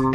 So, 0.00 0.06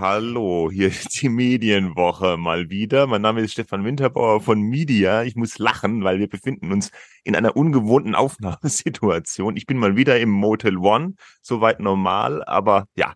hallo, 0.00 0.70
hier 0.72 0.88
ist 0.88 1.20
die 1.20 1.28
Medienwoche 1.28 2.38
mal 2.38 2.70
wieder. 2.70 3.06
Mein 3.06 3.20
Name 3.20 3.42
ist 3.42 3.52
Stefan 3.52 3.84
Winterbauer 3.84 4.40
von 4.40 4.62
Media. 4.62 5.22
Ich 5.24 5.36
muss 5.36 5.58
lachen, 5.58 6.02
weil 6.02 6.18
wir 6.18 6.30
befinden 6.30 6.72
uns 6.72 6.92
in 7.24 7.36
einer 7.36 7.54
ungewohnten 7.54 8.14
Aufnahmesituation. 8.14 9.58
Ich 9.58 9.66
bin 9.66 9.76
mal 9.76 9.96
wieder 9.96 10.18
im 10.18 10.30
Motel 10.30 10.78
One, 10.78 11.12
soweit 11.42 11.78
normal, 11.80 12.42
aber 12.42 12.86
ja, 12.96 13.12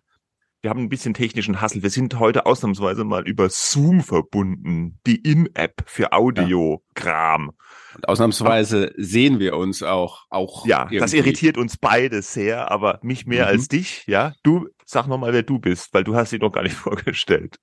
wir 0.61 0.69
haben 0.69 0.81
ein 0.81 0.89
bisschen 0.89 1.15
technischen 1.15 1.61
Hassel. 1.61 1.81
Wir 1.81 1.89
sind 1.89 2.19
heute 2.19 2.45
ausnahmsweise 2.45 3.05
mal 3.05 3.27
über 3.27 3.49
Zoom 3.49 4.01
verbunden, 4.01 4.99
die 5.07 5.15
In-App 5.15 5.83
für 5.87 6.13
Audiokram. 6.13 7.51
Und 7.95 8.09
ausnahmsweise 8.09 8.93
sehen 8.97 9.39
wir 9.39 9.55
uns 9.55 9.81
auch. 9.81 10.25
auch 10.29 10.65
ja, 10.65 10.81
irgendwie. 10.81 10.97
das 10.97 11.13
irritiert 11.13 11.57
uns 11.57 11.77
beide 11.77 12.21
sehr, 12.21 12.69
aber 12.69 12.99
mich 13.01 13.25
mehr 13.25 13.45
mhm. 13.45 13.49
als 13.51 13.67
dich. 13.69 14.03
Ja, 14.05 14.33
du 14.43 14.67
sag 14.85 15.07
nochmal, 15.07 15.33
wer 15.33 15.43
du 15.43 15.59
bist, 15.59 15.93
weil 15.93 16.03
du 16.03 16.15
hast 16.15 16.31
sie 16.31 16.39
doch 16.39 16.51
gar 16.51 16.63
nicht 16.63 16.75
vorgestellt. 16.75 17.57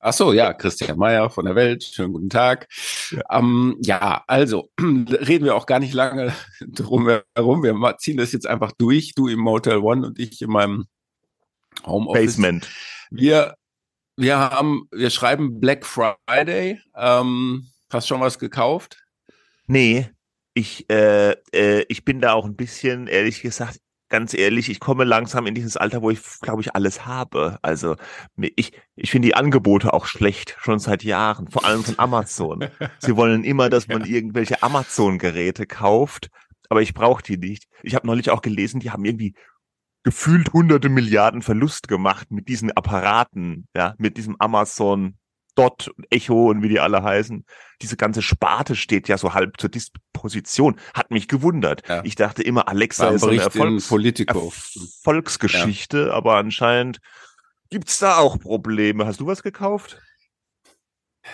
Ach 0.00 0.12
so, 0.12 0.32
ja, 0.32 0.52
Christian 0.54 0.96
Meyer 0.96 1.28
von 1.28 1.44
der 1.44 1.56
Welt. 1.56 1.82
Schönen 1.82 2.12
guten 2.12 2.30
Tag. 2.30 2.68
Ja, 3.10 3.38
ähm, 3.38 3.76
ja 3.80 4.22
also 4.28 4.70
reden 4.80 5.44
wir 5.44 5.56
auch 5.56 5.66
gar 5.66 5.80
nicht 5.80 5.92
lange 5.92 6.32
drum 6.60 7.08
herum. 7.34 7.64
Wir 7.64 7.96
ziehen 7.98 8.16
das 8.16 8.30
jetzt 8.32 8.46
einfach 8.46 8.70
durch. 8.78 9.14
Du 9.16 9.26
im 9.26 9.40
Motel 9.40 9.78
One 9.78 10.06
und 10.06 10.20
ich 10.20 10.40
in 10.40 10.50
meinem 10.50 10.86
Homeoffice. 11.84 12.36
Basement. 12.36 12.68
Wir, 13.10 13.56
wir 14.16 14.38
haben, 14.38 14.84
wir 14.92 15.10
schreiben 15.10 15.58
Black 15.58 15.84
Friday. 15.84 16.80
Ähm, 16.94 17.66
hast 17.90 18.06
schon 18.06 18.20
was 18.20 18.38
gekauft? 18.38 18.98
Nee, 19.68 20.10
ich, 20.54 20.90
äh, 20.90 21.32
äh, 21.52 21.84
ich 21.88 22.04
bin 22.04 22.20
da 22.20 22.32
auch 22.32 22.46
ein 22.46 22.56
bisschen, 22.56 23.06
ehrlich 23.06 23.42
gesagt, 23.42 23.80
ganz 24.08 24.32
ehrlich, 24.32 24.70
ich 24.70 24.80
komme 24.80 25.04
langsam 25.04 25.46
in 25.46 25.54
dieses 25.54 25.76
Alter, 25.76 26.00
wo 26.00 26.10
ich, 26.10 26.20
glaube 26.40 26.62
ich, 26.62 26.74
alles 26.74 27.04
habe. 27.04 27.58
Also 27.60 27.96
ich, 28.36 28.72
ich 28.96 29.10
finde 29.10 29.28
die 29.28 29.34
Angebote 29.34 29.92
auch 29.92 30.06
schlecht, 30.06 30.56
schon 30.60 30.78
seit 30.78 31.04
Jahren, 31.04 31.48
vor 31.48 31.66
allem 31.66 31.84
von 31.84 31.98
Amazon. 31.98 32.64
Sie 32.98 33.16
wollen 33.16 33.44
immer, 33.44 33.68
dass 33.70 33.88
man 33.88 34.00
ja. 34.00 34.16
irgendwelche 34.16 34.62
Amazon-Geräte 34.62 35.66
kauft, 35.66 36.28
aber 36.70 36.80
ich 36.80 36.94
brauche 36.94 37.22
die 37.22 37.36
nicht. 37.36 37.68
Ich 37.82 37.94
habe 37.94 38.06
neulich 38.06 38.30
auch 38.30 38.40
gelesen, 38.40 38.80
die 38.80 38.90
haben 38.90 39.04
irgendwie 39.04 39.34
gefühlt 40.02 40.52
hunderte 40.54 40.88
Milliarden 40.88 41.42
Verlust 41.42 41.88
gemacht 41.88 42.30
mit 42.30 42.48
diesen 42.48 42.72
Apparaten, 42.72 43.68
ja, 43.76 43.94
mit 43.98 44.16
diesem 44.16 44.36
Amazon 44.38 45.17
Dot 45.58 45.88
und 45.88 46.06
Echo 46.10 46.50
und 46.50 46.62
wie 46.62 46.68
die 46.68 46.78
alle 46.78 47.02
heißen. 47.02 47.44
Diese 47.82 47.96
ganze 47.96 48.22
Sparte 48.22 48.76
steht 48.76 49.08
ja 49.08 49.18
so 49.18 49.34
halb 49.34 49.60
zur 49.60 49.70
Disposition. 49.70 50.76
Hat 50.94 51.10
mich 51.10 51.26
gewundert. 51.26 51.82
Ja. 51.88 52.02
Ich 52.04 52.14
dachte 52.14 52.42
immer, 52.42 52.68
Alexa 52.68 53.08
ist 53.08 53.24
eine 53.24 53.40
Erfolgs 53.40 53.90
Erfolgsgeschichte, 53.90 56.06
ja. 56.06 56.12
aber 56.12 56.36
anscheinend 56.36 57.00
gibt's 57.70 57.98
da 57.98 58.18
auch 58.18 58.38
Probleme. 58.38 59.04
Hast 59.04 59.20
du 59.20 59.26
was 59.26 59.42
gekauft? 59.42 60.00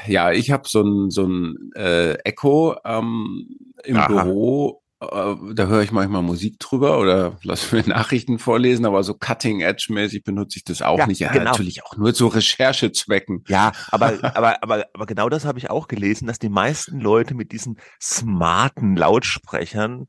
Ja, 0.07 0.33
ich 0.33 0.51
habe 0.51 0.67
so 0.67 0.83
ein 0.83 1.11
so 1.11 1.27
ein 1.27 1.71
äh, 1.77 2.15
Echo 2.25 2.77
ähm, 2.85 3.47
im 3.85 3.97
Aha. 3.97 4.09
Büro 4.09 4.83
da 5.07 5.67
höre 5.67 5.83
ich 5.83 5.93
manchmal 5.93 6.23
Musik 6.23 6.59
drüber 6.59 6.99
oder 6.99 7.39
lasse 7.43 7.75
mir 7.75 7.83
Nachrichten 7.87 8.39
vorlesen, 8.39 8.87
aber 8.87 9.03
so 9.03 9.15
Cutting-Edge-mäßig 9.15 10.25
benutze 10.25 10.59
ich 10.59 10.65
das 10.65 10.83
auch 10.83 10.99
ja, 10.99 11.07
nicht. 11.07 11.21
Ja, 11.21 11.33
genau. 11.33 11.51
natürlich 11.51 11.85
auch 11.85 11.97
nur 11.97 12.15
zu 12.15 12.27
Recherchezwecken. 12.27 13.45
Ja, 13.49 13.73
aber, 13.91 14.19
aber, 14.23 14.63
aber, 14.63 14.87
aber 14.93 15.07
genau 15.07 15.29
das 15.29 15.45
habe 15.45 15.59
ich 15.59 15.71
auch 15.71 15.89
gelesen, 15.89 16.27
dass 16.27 16.39
die 16.39 16.49
meisten 16.49 17.01
Leute 17.01 17.35
mit 17.35 17.53
diesen 17.53 17.79
smarten 18.01 18.97
Lautsprechern 18.97 20.07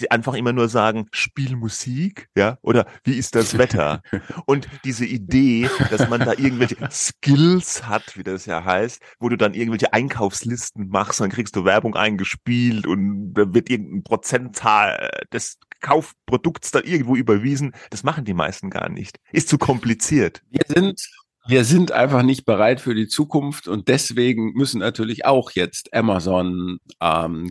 die 0.00 0.10
einfach 0.10 0.34
immer 0.34 0.52
nur 0.52 0.68
sagen, 0.68 1.08
spiel 1.12 1.56
Musik, 1.56 2.28
ja, 2.36 2.58
oder 2.62 2.86
wie 3.04 3.14
ist 3.14 3.34
das 3.34 3.58
Wetter? 3.58 4.02
Und 4.46 4.68
diese 4.84 5.06
Idee, 5.06 5.68
dass 5.90 6.08
man 6.08 6.20
da 6.20 6.32
irgendwelche 6.32 6.76
Skills 6.90 7.86
hat, 7.86 8.16
wie 8.16 8.22
das 8.22 8.46
ja 8.46 8.64
heißt, 8.64 9.00
wo 9.18 9.28
du 9.28 9.36
dann 9.36 9.54
irgendwelche 9.54 9.92
Einkaufslisten 9.92 10.88
machst, 10.88 11.20
dann 11.20 11.30
kriegst 11.30 11.56
du 11.56 11.64
Werbung 11.64 11.94
eingespielt 11.94 12.86
und 12.86 13.34
da 13.34 13.52
wird 13.54 13.70
irgendein 13.70 14.02
Prozentzahl 14.02 15.10
des 15.32 15.58
Kaufprodukts 15.80 16.70
dann 16.70 16.84
irgendwo 16.84 17.16
überwiesen. 17.16 17.72
Das 17.90 18.02
machen 18.02 18.24
die 18.24 18.34
meisten 18.34 18.70
gar 18.70 18.88
nicht. 18.88 19.18
Ist 19.32 19.48
zu 19.48 19.58
kompliziert. 19.58 20.42
Wir 20.50 20.64
sind 20.66 21.06
wir 21.48 21.64
sind 21.64 21.92
einfach 21.92 22.24
nicht 22.24 22.44
bereit 22.44 22.80
für 22.80 22.96
die 22.96 23.06
Zukunft 23.06 23.68
und 23.68 23.86
deswegen 23.86 24.52
müssen 24.54 24.80
natürlich 24.80 25.26
auch 25.26 25.52
jetzt 25.52 25.94
Amazon, 25.94 26.78
ähm, 27.00 27.50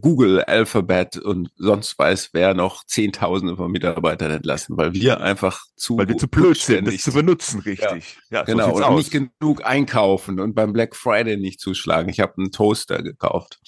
Google, 0.00 0.42
Alphabet 0.42 1.18
und 1.18 1.50
sonst 1.56 1.98
weiß 1.98 2.30
wer 2.32 2.54
noch 2.54 2.84
Zehntausende 2.84 3.56
von 3.56 3.70
Mitarbeitern 3.70 4.30
entlassen, 4.30 4.76
weil 4.76 4.94
wir 4.94 5.20
einfach 5.20 5.64
zu 5.76 5.98
weil 5.98 6.08
wir 6.08 6.16
zu 6.16 6.28
blöd 6.28 6.56
sind, 6.56 6.88
das 6.88 6.98
zu 6.98 7.12
benutzen, 7.12 7.60
richtig. 7.60 8.18
Ja, 8.30 8.38
ja 8.38 8.42
genau. 8.44 8.76
So 8.76 8.86
und 8.86 8.96
nicht 8.96 9.10
genug 9.10 9.64
einkaufen 9.64 10.40
und 10.40 10.54
beim 10.54 10.72
Black 10.72 10.96
Friday 10.96 11.36
nicht 11.36 11.60
zuschlagen. 11.60 12.08
Ich 12.08 12.20
habe 12.20 12.34
einen 12.38 12.52
Toaster 12.52 13.02
gekauft. 13.02 13.60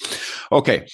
Okay, 0.51 0.87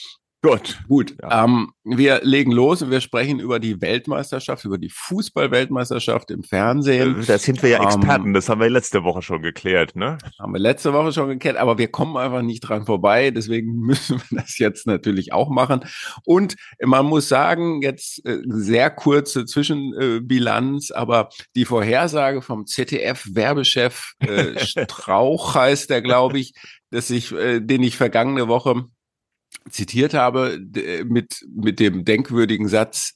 Gut, 0.42 0.80
gut. 0.88 1.14
Ja. 1.20 1.44
Ähm, 1.44 1.72
wir 1.84 2.20
legen 2.22 2.50
los 2.50 2.80
und 2.80 2.90
wir 2.90 3.02
sprechen 3.02 3.40
über 3.40 3.60
die 3.60 3.82
Weltmeisterschaft, 3.82 4.64
über 4.64 4.78
die 4.78 4.88
Fußball-Weltmeisterschaft 4.88 6.30
im 6.30 6.44
Fernsehen. 6.44 7.20
Äh, 7.20 7.26
da 7.26 7.36
sind 7.36 7.62
wir 7.62 7.68
ja 7.68 7.82
Experten, 7.84 8.28
ähm, 8.28 8.32
das 8.32 8.48
haben 8.48 8.58
wir 8.58 8.70
letzte 8.70 9.04
Woche 9.04 9.20
schon 9.20 9.42
geklärt, 9.42 9.96
ne? 9.96 10.16
Haben 10.38 10.54
wir 10.54 10.58
letzte 10.58 10.94
Woche 10.94 11.12
schon 11.12 11.28
geklärt, 11.28 11.58
aber 11.58 11.76
wir 11.76 11.88
kommen 11.88 12.16
einfach 12.16 12.40
nicht 12.40 12.60
dran 12.60 12.86
vorbei, 12.86 13.30
deswegen 13.30 13.72
müssen 13.80 14.22
wir 14.30 14.38
das 14.40 14.56
jetzt 14.56 14.86
natürlich 14.86 15.34
auch 15.34 15.50
machen. 15.50 15.84
Und 16.24 16.56
man 16.82 17.04
muss 17.04 17.28
sagen, 17.28 17.82
jetzt 17.82 18.24
äh, 18.24 18.38
sehr 18.46 18.88
kurze 18.88 19.44
Zwischenbilanz, 19.44 20.90
aber 20.90 21.28
die 21.54 21.66
Vorhersage 21.66 22.40
vom 22.40 22.64
ZDF-Werbechef 22.64 24.14
äh, 24.20 24.58
Strauch 24.64 25.54
heißt 25.54 25.90
der, 25.90 26.00
glaube 26.00 26.38
ich, 26.38 26.54
dass 26.90 27.10
ich, 27.10 27.30
äh, 27.32 27.60
den 27.60 27.82
ich 27.82 27.98
vergangene 27.98 28.48
Woche 28.48 28.86
zitiert 29.68 30.14
habe 30.14 30.58
mit, 31.04 31.46
mit 31.54 31.80
dem 31.80 32.04
denkwürdigen 32.04 32.68
Satz, 32.68 33.14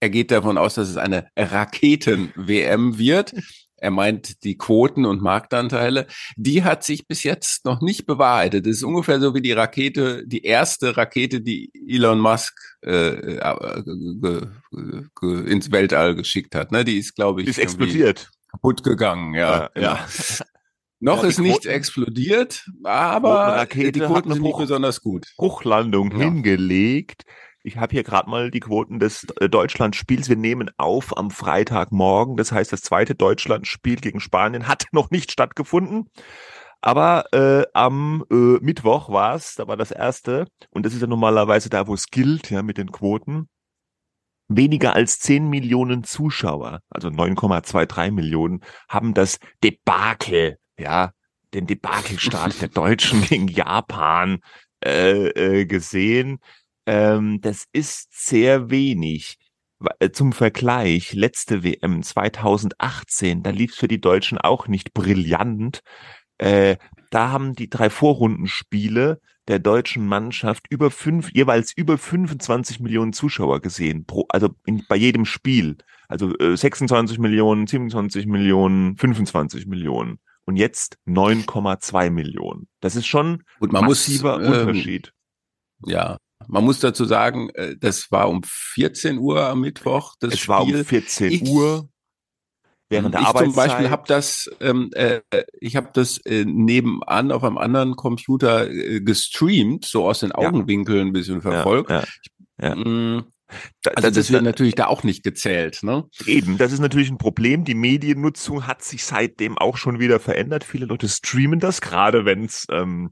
er 0.00 0.10
geht 0.10 0.30
davon 0.30 0.56
aus, 0.56 0.74
dass 0.74 0.88
es 0.88 0.96
eine 0.96 1.28
Raketen-WM 1.36 2.98
wird. 2.98 3.34
Er 3.82 3.90
meint 3.90 4.44
die 4.44 4.58
Quoten 4.58 5.06
und 5.06 5.22
Marktanteile. 5.22 6.06
Die 6.36 6.64
hat 6.64 6.84
sich 6.84 7.06
bis 7.06 7.22
jetzt 7.22 7.64
noch 7.64 7.80
nicht 7.80 8.04
bewahrheitet. 8.04 8.66
Das 8.66 8.76
ist 8.76 8.82
ungefähr 8.82 9.20
so 9.20 9.34
wie 9.34 9.40
die 9.40 9.52
Rakete, 9.52 10.22
die 10.26 10.44
erste 10.44 10.98
Rakete, 10.98 11.40
die 11.40 11.72
Elon 11.88 12.20
Musk 12.20 12.54
äh, 12.84 13.38
äh, 13.38 13.76
ins 15.46 15.72
Weltall 15.72 16.14
geschickt 16.14 16.54
hat. 16.54 16.72
Ne? 16.72 16.84
Die 16.84 16.98
ist, 16.98 17.14
glaube 17.14 17.40
ich, 17.40 17.46
die 17.46 17.52
ist 17.52 17.58
explodiert. 17.58 18.30
Kaputt 18.50 18.82
gegangen, 18.82 19.32
ja. 19.32 19.70
ja. 19.74 19.80
ja. 19.80 20.06
Noch 21.00 21.22
ja, 21.22 21.30
ist 21.30 21.38
nicht 21.38 21.64
explodiert, 21.64 22.68
aber 22.84 23.66
die 23.74 23.90
Quoten 23.90 24.34
sind 24.34 24.42
nicht 24.42 24.58
besonders 24.58 25.00
gut. 25.00 25.32
Bruchlandung 25.38 26.12
ja. 26.12 26.18
hingelegt. 26.18 27.22
Ich 27.62 27.78
habe 27.78 27.92
hier 27.92 28.04
gerade 28.04 28.28
mal 28.28 28.50
die 28.50 28.60
Quoten 28.60 28.98
des 28.98 29.26
äh, 29.40 29.48
Deutschlandspiels. 29.48 30.28
Wir 30.28 30.36
nehmen 30.36 30.70
auf 30.76 31.16
am 31.16 31.30
Freitagmorgen. 31.30 32.36
Das 32.36 32.52
heißt, 32.52 32.72
das 32.72 32.82
zweite 32.82 33.14
Deutschlandspiel 33.14 33.96
gegen 33.96 34.20
Spanien 34.20 34.68
hat 34.68 34.86
noch 34.92 35.10
nicht 35.10 35.32
stattgefunden. 35.32 36.10
Aber 36.82 37.24
äh, 37.32 37.66
am 37.74 38.24
äh, 38.30 38.58
Mittwoch 38.60 39.10
war 39.10 39.34
es, 39.34 39.54
da 39.54 39.68
war 39.68 39.76
das 39.76 39.90
erste, 39.90 40.46
und 40.70 40.86
das 40.86 40.94
ist 40.94 41.02
ja 41.02 41.06
normalerweise 41.06 41.68
da, 41.68 41.86
wo 41.86 41.94
es 41.94 42.06
gilt, 42.06 42.50
ja, 42.50 42.62
mit 42.62 42.78
den 42.78 42.90
Quoten. 42.90 43.48
Weniger 44.48 44.94
als 44.94 45.18
10 45.20 45.48
Millionen 45.48 46.04
Zuschauer, 46.04 46.80
also 46.88 47.08
9,23 47.08 48.10
Millionen, 48.12 48.60
haben 48.88 49.12
das 49.12 49.38
Debakel 49.62 50.56
ja, 50.80 51.12
den 51.54 51.66
Debakelstart 51.66 52.60
der 52.60 52.68
Deutschen 52.68 53.22
gegen 53.22 53.48
Japan 53.48 54.40
äh, 54.84 55.28
äh, 55.28 55.66
gesehen. 55.66 56.38
Ähm, 56.86 57.40
das 57.40 57.66
ist 57.72 58.08
sehr 58.12 58.70
wenig. 58.70 59.38
Äh, 59.98 60.10
zum 60.10 60.32
Vergleich, 60.32 61.12
letzte 61.12 61.62
WM 61.62 62.02
2018, 62.02 63.42
da 63.42 63.50
lief 63.50 63.72
es 63.72 63.78
für 63.78 63.88
die 63.88 64.00
Deutschen 64.00 64.38
auch 64.38 64.68
nicht 64.68 64.94
brillant. 64.94 65.80
Äh, 66.38 66.76
da 67.10 67.30
haben 67.30 67.54
die 67.54 67.68
drei 67.68 67.90
Vorrundenspiele 67.90 69.20
der 69.48 69.58
deutschen 69.58 70.06
Mannschaft 70.06 70.66
über 70.70 70.90
fünf, 70.90 71.30
jeweils 71.32 71.72
über 71.76 71.98
25 71.98 72.80
Millionen 72.80 73.12
Zuschauer 73.12 73.60
gesehen, 73.60 74.04
pro, 74.06 74.26
also 74.28 74.50
in, 74.64 74.84
bei 74.88 74.96
jedem 74.96 75.24
Spiel. 75.24 75.76
Also 76.08 76.36
äh, 76.38 76.56
26 76.56 77.18
Millionen, 77.18 77.66
27 77.66 78.26
Millionen, 78.26 78.96
25 78.96 79.66
Millionen 79.66 80.18
und 80.50 80.56
jetzt 80.56 80.98
9,2 81.06 82.10
Millionen. 82.10 82.66
Das 82.80 82.96
ist 82.96 83.06
schon 83.06 83.44
ein 83.60 83.68
massiver 83.70 84.38
muss, 84.38 84.48
ähm, 84.48 84.68
Unterschied. 84.68 85.12
ja, 85.86 86.18
man 86.48 86.64
muss 86.64 86.80
dazu 86.80 87.04
sagen, 87.04 87.50
äh, 87.50 87.76
das 87.78 88.10
war 88.10 88.28
um 88.28 88.42
14 88.44 89.18
Uhr 89.18 89.46
am 89.46 89.60
Mittwoch. 89.60 90.16
Das 90.18 90.34
es 90.34 90.40
Spiel. 90.40 90.48
war 90.48 90.62
um 90.62 90.84
14 90.84 91.30
ich, 91.30 91.42
Uhr. 91.48 91.88
während 92.88 93.14
der 93.14 93.20
ich 93.20 93.26
Arbeitszeit. 93.28 93.48
Ich 93.48 93.54
zum 93.54 93.64
Beispiel 93.64 93.90
habe 93.90 94.02
das, 94.08 94.50
ähm, 94.58 94.90
äh, 94.94 95.20
ich 95.60 95.76
habe 95.76 95.90
das 95.92 96.18
äh, 96.26 96.44
nebenan 96.44 97.30
auf 97.30 97.44
einem 97.44 97.56
anderen 97.58 97.94
Computer 97.94 98.68
äh, 98.68 99.00
gestreamt, 99.00 99.84
so 99.84 100.08
aus 100.08 100.18
den 100.20 100.32
Augenwinkeln 100.32 101.08
ein 101.08 101.12
bisschen 101.12 101.42
verfolgt. 101.42 101.90
Ja, 101.90 102.02
ja, 102.60 102.74
ja. 102.74 103.22
Da, 103.82 103.92
also 103.92 104.08
das, 104.08 104.14
das 104.14 104.32
wird 104.32 104.42
natürlich 104.42 104.74
da 104.74 104.86
auch 104.86 105.02
nicht 105.02 105.22
gezählt, 105.22 105.82
ne? 105.82 106.04
Eben, 106.26 106.58
das 106.58 106.72
ist 106.72 106.80
natürlich 106.80 107.10
ein 107.10 107.18
Problem. 107.18 107.64
Die 107.64 107.74
Mediennutzung 107.74 108.66
hat 108.66 108.82
sich 108.82 109.04
seitdem 109.04 109.58
auch 109.58 109.76
schon 109.76 109.98
wieder 109.98 110.20
verändert. 110.20 110.64
Viele 110.64 110.86
Leute 110.86 111.08
streamen 111.08 111.60
das, 111.60 111.80
gerade 111.80 112.24
wenn 112.24 112.44
es 112.44 112.66
ähm, 112.70 113.10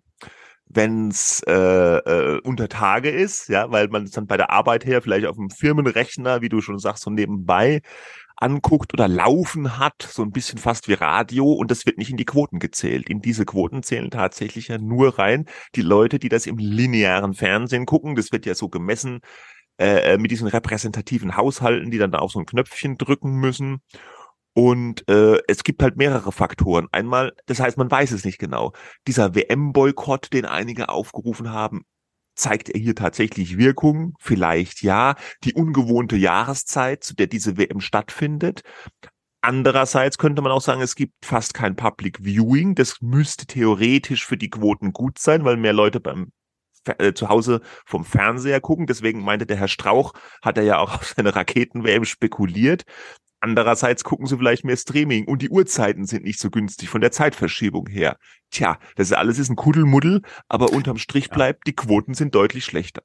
wenn's 0.69 1.43
äh, 1.47 1.53
äh, 1.53 2.41
unter 2.43 2.69
Tage 2.69 3.11
ist, 3.11 3.49
ja, 3.49 3.71
weil 3.71 3.89
man 3.89 4.05
es 4.05 4.11
dann 4.11 4.27
bei 4.27 4.37
der 4.37 4.51
Arbeit 4.51 4.85
her 4.85 5.03
vielleicht 5.03 5.27
auf 5.27 5.37
dem 5.37 5.51
Firmenrechner, 5.51 6.43
wie 6.43 6.49
du 6.49 6.61
schon 6.61 6.79
sagst, 6.79 7.05
so 7.05 7.11
nebenbei 7.11 7.81
anguckt 8.41 8.93
oder 8.95 9.09
laufen 9.09 9.79
hat, 9.79 10.03
so 10.03 10.23
ein 10.23 10.31
bisschen 10.31 10.59
fast 10.59 10.89
wie 10.89 10.93
Radio 10.93 11.53
und 11.53 11.71
das 11.71 11.87
wird 11.87 11.99
nicht 11.99 12.11
in 12.11 12.17
die 12.17 12.25
Quoten 12.25 12.61
gezählt. 12.61 13.09
In 13.09 13.21
diese 13.21 13.45
Quoten 13.45 13.83
zählen 13.83 14.11
tatsächlich 14.11 14.69
ja 14.69 14.79
nur 14.79 15.19
rein 15.19 15.47
die 15.75 15.83
Leute, 15.83 16.19
die 16.19 16.29
das 16.29 16.47
im 16.47 16.59
linearen 16.59 17.35
Fernsehen 17.35 17.87
gucken. 17.87 18.15
Das 18.15 18.31
wird 18.31 18.47
ja 18.47 18.55
so 18.55 18.69
gemessen 18.69 19.21
äh, 19.79 20.15
äh 20.15 20.19
mit 20.19 20.31
diesen 20.31 20.49
repräsentativen 20.49 21.37
Haushalten, 21.37 21.91
die 21.91 21.99
dann 21.99 22.13
da 22.13 22.19
auf 22.19 22.33
so 22.33 22.39
ein 22.39 22.47
Knöpfchen 22.47 22.99
drücken 22.99 23.33
müssen. 23.33 23.81
Und 24.55 25.09
äh, 25.09 25.41
es 25.47 25.63
gibt 25.63 25.83
halt 25.83 25.97
mehrere 25.97 26.33
Faktoren. 26.33 26.89
Einmal, 26.91 27.33
das 27.47 27.61
heißt, 27.61 27.79
man 27.79 27.91
weiß 27.91 28.11
es 28.11 28.25
nicht 28.25 28.39
genau. 28.39 28.73
Dieser 29.07 29.35
WM-Boykott, 29.37 30.33
den 30.33 30.47
einige 30.47 30.89
aufgerufen 30.89 31.53
haben, 31.53 31.85
zeigt 32.35 32.69
er 32.69 32.81
hier 32.81 32.95
tatsächlich 32.95 33.59
Wirkung? 33.59 34.15
Vielleicht 34.19 34.83
ja. 34.83 35.17
Die 35.45 35.55
ungewohnte 35.55 36.17
Jahreszeit, 36.17 37.05
zu 37.05 37.15
der 37.15 37.27
diese 37.27 37.57
WM 37.57 37.81
stattfindet. 37.81 38.63
Andererseits 39.41 40.19
könnte 40.19 40.43
man 40.43 40.51
auch 40.51 40.61
sagen, 40.61 40.81
es 40.81 40.97
gibt 40.97 41.25
fast 41.25 41.55
kein 41.55 41.77
Public 41.77 42.19
Viewing. 42.25 42.75
Das 42.75 43.01
müsste 43.01 43.47
theoretisch 43.47 44.27
für 44.27 44.37
die 44.37 44.51
Quoten 44.51 44.93
gut 44.93 45.19
sein, 45.19 45.45
weil 45.45 45.57
mehr 45.57 45.73
Leute 45.73 46.01
beim 46.01 46.33
äh, 46.99 47.13
zu 47.13 47.29
Hause 47.29 47.61
vom 47.87 48.05
Fernseher 48.05 48.61
gucken. 48.61 48.87
Deswegen 48.87 49.23
meinte 49.23 49.47
der 49.47 49.57
Herr 49.57 49.69
Strauch, 49.69 50.13
hat 50.43 50.59
er 50.59 50.65
ja 50.65 50.79
auch 50.79 50.95
auf 50.97 51.15
seine 51.17 51.35
Raketen-WM 51.35 52.05
spekuliert. 52.05 52.85
Andererseits 53.41 54.03
gucken 54.03 54.27
sie 54.27 54.37
vielleicht 54.37 54.65
mehr 54.65 54.77
Streaming 54.77 55.27
und 55.27 55.43
die 55.43 55.49
Uhrzeiten 55.49 56.07
sind 56.07 56.25
nicht 56.25 56.41
so 56.41 56.51
günstig 56.51 56.89
von 56.89 57.01
der 57.01 57.13
Zeitverschiebung 57.13 57.87
her. 57.87 58.17
Tja, 58.51 58.79
das 58.97 59.13
alles 59.13 59.39
ist 59.39 59.49
ein 59.49 59.57
Kuddelmuddel, 59.57 60.23
aber 60.49 60.73
unterm 60.73 60.99
Strich 60.99 61.31
bleibt, 61.31 61.67
die 61.69 61.75
Quoten 61.75 62.15
sind 62.15 62.35
deutlich 62.35 62.65
schlechter. 62.65 63.03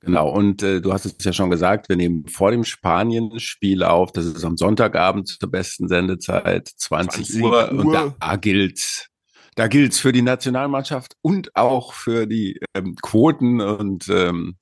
Genau, 0.00 0.28
und 0.28 0.64
äh, 0.64 0.80
du 0.80 0.92
hast 0.92 1.04
es 1.04 1.14
ja 1.24 1.32
schon 1.32 1.50
gesagt, 1.50 1.88
wir 1.88 1.94
nehmen 1.94 2.26
vor 2.26 2.50
dem 2.50 2.64
Spanien-Spiel 2.64 3.84
auf, 3.84 4.10
das 4.10 4.26
ist 4.26 4.44
am 4.44 4.56
Sonntagabend 4.56 5.28
zur 5.28 5.48
besten 5.48 5.86
Sendezeit, 5.86 6.68
20, 6.68 7.26
20 7.26 7.42
Uhr, 7.42 7.72
Uhr, 7.72 7.78
und 7.78 7.92
da 7.92 8.36
gilt 8.36 9.11
da 9.54 9.68
gilt's 9.68 9.98
für 9.98 10.12
die 10.12 10.22
Nationalmannschaft 10.22 11.16
und 11.20 11.54
auch 11.56 11.92
für 11.92 12.26
die 12.26 12.60
ähm, 12.74 12.96
Quoten 12.96 13.60
und 13.60 14.08
ähm, 14.08 14.56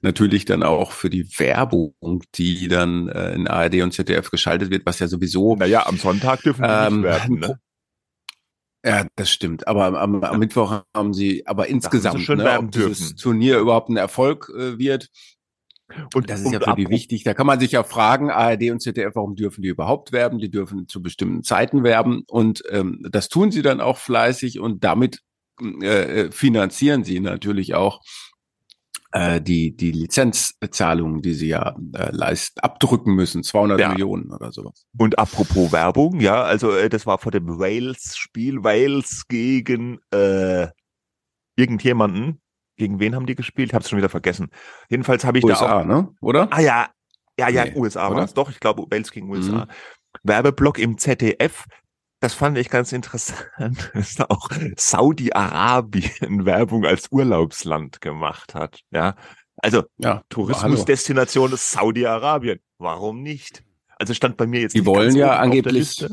natürlich 0.00 0.44
dann 0.44 0.62
auch 0.62 0.92
für 0.92 1.10
die 1.10 1.26
Werbung, 1.38 1.94
die 2.34 2.68
dann 2.68 3.08
äh, 3.08 3.34
in 3.34 3.46
ARD 3.46 3.82
und 3.82 3.92
ZDF 3.92 4.30
geschaltet 4.30 4.70
wird, 4.70 4.84
was 4.84 4.98
ja 4.98 5.06
sowieso. 5.06 5.54
Naja, 5.56 5.86
am 5.86 5.96
Sonntag 5.96 6.42
dürfen 6.42 6.62
wir 6.62 6.86
ähm, 6.86 6.94
nicht 6.94 7.04
werben, 7.04 7.38
ne? 7.38 7.60
Ja, 8.84 9.06
das 9.14 9.30
stimmt. 9.30 9.68
Aber 9.68 9.96
am, 10.00 10.24
am 10.24 10.38
Mittwoch 10.40 10.82
haben 10.92 11.14
sie, 11.14 11.46
aber 11.46 11.68
insgesamt, 11.68 12.28
ne, 12.28 12.58
ob 12.58 12.72
dieses 12.72 13.14
Turnier 13.14 13.60
überhaupt 13.60 13.88
ein 13.88 13.96
Erfolg 13.96 14.50
äh, 14.56 14.76
wird, 14.76 15.08
und 16.14 16.30
das 16.30 16.40
ist 16.40 16.46
und 16.46 16.52
ja 16.52 16.60
für 16.60 16.74
die 16.74 16.88
wichtig. 16.88 17.24
Da 17.24 17.34
kann 17.34 17.46
man 17.46 17.60
sich 17.60 17.72
ja 17.72 17.82
fragen, 17.82 18.30
ARD 18.30 18.70
und 18.70 18.80
ZDF, 18.80 19.14
warum 19.14 19.34
dürfen 19.34 19.62
die 19.62 19.68
überhaupt 19.68 20.12
werben? 20.12 20.38
Die 20.38 20.50
dürfen 20.50 20.88
zu 20.88 21.02
bestimmten 21.02 21.42
Zeiten 21.42 21.84
werben. 21.84 22.24
Und 22.28 22.62
ähm, 22.70 23.06
das 23.10 23.28
tun 23.28 23.50
sie 23.50 23.62
dann 23.62 23.80
auch 23.80 23.98
fleißig 23.98 24.60
und 24.60 24.84
damit 24.84 25.20
äh, 25.60 26.24
äh 26.26 26.30
finanzieren 26.30 27.04
sie 27.04 27.20
natürlich 27.20 27.74
auch 27.74 28.00
äh, 29.12 29.40
die, 29.40 29.76
die 29.76 29.92
Lizenzzahlungen, 29.92 31.20
die 31.20 31.34
sie 31.34 31.48
ja 31.48 31.76
äh, 31.94 32.10
leist, 32.10 32.64
abdrücken 32.64 33.14
müssen, 33.14 33.42
200 33.42 33.78
ja. 33.78 33.88
Millionen 33.90 34.32
oder 34.32 34.52
sowas. 34.52 34.86
Und 34.96 35.18
apropos 35.18 35.70
Werbung, 35.70 36.20
ja, 36.20 36.42
also 36.42 36.72
äh, 36.72 36.88
das 36.88 37.06
war 37.06 37.18
vor 37.18 37.30
dem 37.30 37.46
Wales-Spiel, 37.58 38.64
Wales 38.64 39.24
gegen 39.28 39.98
äh, 40.12 40.68
irgendjemanden, 41.56 42.40
gegen 42.76 43.00
wen 43.00 43.14
haben 43.14 43.26
die 43.26 43.34
gespielt? 43.34 43.70
Ich 43.70 43.74
habe 43.74 43.82
es 43.82 43.90
schon 43.90 43.98
wieder 43.98 44.08
vergessen. 44.08 44.50
Jedenfalls 44.88 45.24
habe 45.24 45.38
ich 45.38 45.44
USA, 45.44 45.66
da 45.66 45.80
auch. 45.80 45.84
ne? 45.84 46.08
Oder? 46.20 46.48
Ah 46.50 46.60
ja, 46.60 46.88
ja, 47.38 47.48
ja, 47.48 47.64
nee, 47.64 47.74
USA 47.76 48.10
war 48.10 48.24
es 48.24 48.34
doch. 48.34 48.50
Ich 48.50 48.60
glaube, 48.60 48.84
Wales 48.90 49.10
gegen 49.10 49.30
USA. 49.30 49.64
Mhm. 49.64 49.70
Werbeblock 50.22 50.78
im 50.78 50.98
ZDF. 50.98 51.64
Das 52.20 52.34
fand 52.34 52.56
ich 52.56 52.70
ganz 52.70 52.92
interessant, 52.92 53.90
dass 53.94 54.14
da 54.14 54.26
auch 54.28 54.48
Saudi-Arabien 54.76 56.10
Werbung 56.44 56.84
als 56.84 57.08
Urlaubsland 57.10 58.00
gemacht 58.00 58.54
hat. 58.54 58.80
Ja, 58.90 59.16
also 59.56 59.82
ja, 59.98 60.22
Tourismusdestination 60.28 61.52
ist 61.52 61.70
Saudi-Arabien. 61.70 62.60
Warum 62.78 63.22
nicht? 63.22 63.64
Also 63.98 64.14
stand 64.14 64.36
bei 64.36 64.46
mir 64.46 64.60
jetzt. 64.60 64.74
Die 64.74 64.86
wollen 64.86 65.14
ja 65.16 65.36
angeblich. 65.38 66.04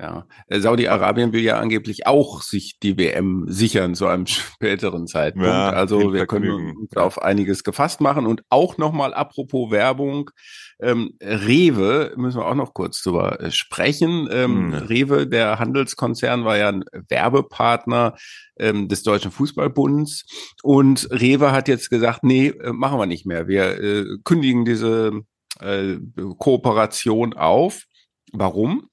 Ja, 0.00 0.26
äh, 0.46 0.60
Saudi-Arabien 0.60 1.32
will 1.32 1.42
ja 1.42 1.58
angeblich 1.58 2.06
auch 2.06 2.42
sich 2.42 2.78
die 2.80 2.96
WM 2.98 3.46
sichern 3.48 3.94
zu 3.94 4.06
einem 4.06 4.26
späteren 4.26 5.06
Zeitpunkt. 5.06 5.48
Ja, 5.48 5.70
also 5.70 6.12
wir 6.12 6.26
können 6.26 6.76
uns 6.76 6.96
auf 6.96 7.20
einiges 7.20 7.64
gefasst 7.64 8.00
machen. 8.00 8.26
Und 8.26 8.42
auch 8.48 8.78
nochmal 8.78 9.12
apropos 9.12 9.70
Werbung, 9.70 10.30
ähm, 10.80 11.14
Rewe, 11.20 12.12
müssen 12.16 12.38
wir 12.38 12.46
auch 12.46 12.54
noch 12.54 12.74
kurz 12.74 13.02
drüber 13.02 13.40
äh, 13.40 13.50
sprechen. 13.50 14.28
Ähm, 14.30 14.68
mhm. 14.68 14.74
Rewe, 14.74 15.26
der 15.26 15.58
Handelskonzern, 15.58 16.44
war 16.44 16.56
ja 16.56 16.68
ein 16.68 16.84
Werbepartner 17.08 18.14
ähm, 18.58 18.88
des 18.88 19.02
Deutschen 19.02 19.32
Fußballbunds. 19.32 20.26
Und 20.62 21.08
Rewe 21.10 21.50
hat 21.50 21.66
jetzt 21.66 21.90
gesagt, 21.90 22.22
nee, 22.22 22.48
äh, 22.48 22.72
machen 22.72 22.98
wir 22.98 23.06
nicht 23.06 23.26
mehr. 23.26 23.48
Wir 23.48 23.82
äh, 23.82 24.04
kündigen 24.22 24.64
diese 24.64 25.22
äh, 25.60 25.96
Kooperation 26.38 27.34
auf. 27.34 27.82
Warum? 28.32 28.88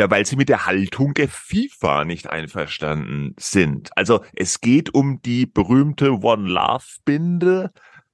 Ja, 0.00 0.10
weil 0.10 0.24
sie 0.24 0.36
mit 0.36 0.48
der 0.48 0.64
Haltung 0.64 1.12
der 1.12 1.28
FIFA 1.28 2.06
nicht 2.06 2.30
einverstanden 2.30 3.34
sind. 3.38 3.90
Also 3.98 4.24
es 4.34 4.62
geht 4.62 4.94
um 4.94 5.20
die 5.20 5.44
berühmte 5.44 6.22
One 6.22 6.48
Love 6.48 6.86
Binde. 7.04 7.70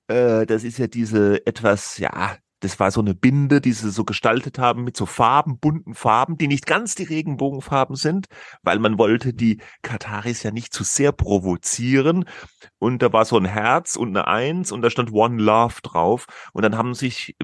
Äh, 0.09 0.47
das 0.47 0.65
ist 0.65 0.79
ja 0.79 0.89
diese 0.89 1.47
etwas, 1.47 1.99
ja, 1.99 2.39
das 2.59 2.81
war 2.81 2.91
so 2.91 3.01
eine 3.01 3.15
Binde, 3.15 3.61
die 3.61 3.71
sie 3.71 3.93
so 3.93 4.03
gestaltet 4.03 4.59
haben 4.59 4.83
mit 4.83 4.97
so 4.97 5.07
Farben, 5.07 5.61
bunten 5.61 5.95
Farben, 5.95 6.37
die 6.37 6.49
nicht 6.49 6.67
ganz 6.67 6.97
die 6.97 7.05
Regenbogenfarben 7.05 7.95
sind, 7.95 8.27
weil 8.65 8.81
man 8.81 8.99
wollte 8.99 9.33
die 9.33 9.61
Kataris 9.83 10.43
ja 10.43 10.51
nicht 10.51 10.73
zu 10.73 10.83
sehr 10.83 11.13
provozieren. 11.13 12.25
Und 12.81 13.01
da 13.01 13.13
war 13.13 13.25
so 13.27 13.37
ein 13.37 13.45
Herz 13.45 13.95
und 13.95 14.09
eine 14.09 14.27
Eins 14.27 14.73
und 14.73 14.83
da 14.83 14.91
stand 14.91 15.13
One 15.13 15.41
Love 15.41 15.77
drauf. 15.83 16.27
Und 16.53 16.63
dann 16.63 16.77
haben 16.77 16.95
sich 16.95 17.37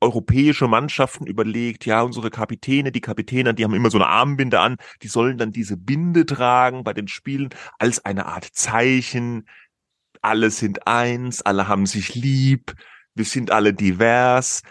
europäische 0.00 0.68
Mannschaften 0.68 1.26
überlegt, 1.26 1.86
ja, 1.86 2.02
unsere 2.02 2.30
Kapitäne, 2.30 2.92
die 2.92 3.00
Kapitäne, 3.00 3.54
die 3.54 3.64
haben 3.64 3.74
immer 3.74 3.90
so 3.90 3.98
eine 3.98 4.06
Armbinde 4.06 4.60
an, 4.60 4.76
die 5.02 5.08
sollen 5.08 5.38
dann 5.38 5.52
diese 5.52 5.76
Binde 5.76 6.24
tragen 6.26 6.84
bei 6.84 6.92
den 6.92 7.08
Spielen 7.08 7.50
als 7.78 8.04
eine 8.04 8.26
Art 8.26 8.44
Zeichen. 8.44 9.48
Alle 10.22 10.50
sind 10.50 10.86
eins, 10.86 11.42
alle 11.42 11.68
haben 11.68 11.86
sich 11.86 12.14
lieb, 12.14 12.74
wir 13.14 13.24
sind 13.24 13.50
alle 13.50 13.74
divers. 13.74 14.62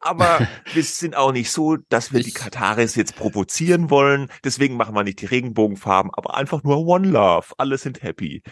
Aber 0.00 0.46
wir 0.72 0.82
sind 0.82 1.16
auch 1.16 1.32
nicht 1.32 1.50
so, 1.50 1.76
dass 1.88 2.12
wir 2.12 2.22
die 2.22 2.32
Kataris 2.32 2.96
jetzt 2.96 3.16
provozieren 3.16 3.90
wollen. 3.90 4.30
Deswegen 4.44 4.76
machen 4.76 4.94
wir 4.94 5.04
nicht 5.04 5.20
die 5.20 5.26
Regenbogenfarben, 5.26 6.10
aber 6.14 6.34
einfach 6.34 6.62
nur 6.62 6.86
One 6.86 7.08
Love. 7.08 7.48
Alle 7.58 7.78
sind 7.78 8.02
happy. 8.02 8.42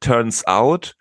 Turns 0.00 0.46
out, 0.46 0.96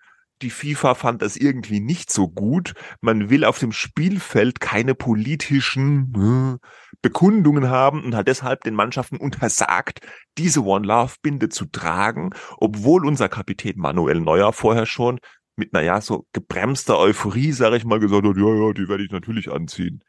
die 0.46 0.52
FIFA 0.52 0.94
fand 0.94 1.24
das 1.24 1.38
irgendwie 1.38 1.80
nicht 1.80 2.12
so 2.12 2.30
gut. 2.30 2.75
Man 3.02 3.32
will 3.32 3.46
auf 3.46 3.58
dem 3.58 3.72
Spielfeld 3.72 4.60
keine 4.60 4.94
politischen 4.94 6.60
äh, 6.62 6.68
Bekundungen 7.02 7.70
haben 7.70 8.04
und 8.04 8.16
hat 8.16 8.28
deshalb 8.28 8.64
den 8.64 8.75
Mannschaften 8.75 9.18
untersagt, 9.18 10.02
diese 10.38 10.64
One 10.64 10.86
Love 10.86 11.16
Binde 11.24 11.50
zu 11.50 11.66
tragen, 11.66 12.30
obwohl 12.58 13.08
unser 13.08 13.28
Kapitän 13.28 13.80
Manuel 13.80 14.22
Neuer 14.22 14.54
vorher 14.54 14.86
schon 14.86 15.20
mit, 15.56 15.74
naja, 15.74 16.00
so 16.00 16.28
gebremster 16.32 17.00
Euphorie, 17.00 17.52
sage 17.52 17.78
ich 17.78 17.86
mal, 17.86 18.00
gesagt 18.00 18.28
hat, 18.28 18.38
ja, 18.38 18.54
ja, 18.54 18.74
die 18.74 18.88
werde 18.88 19.04
ich 19.04 19.12
natürlich 19.12 19.52
anziehen. 19.52 20.04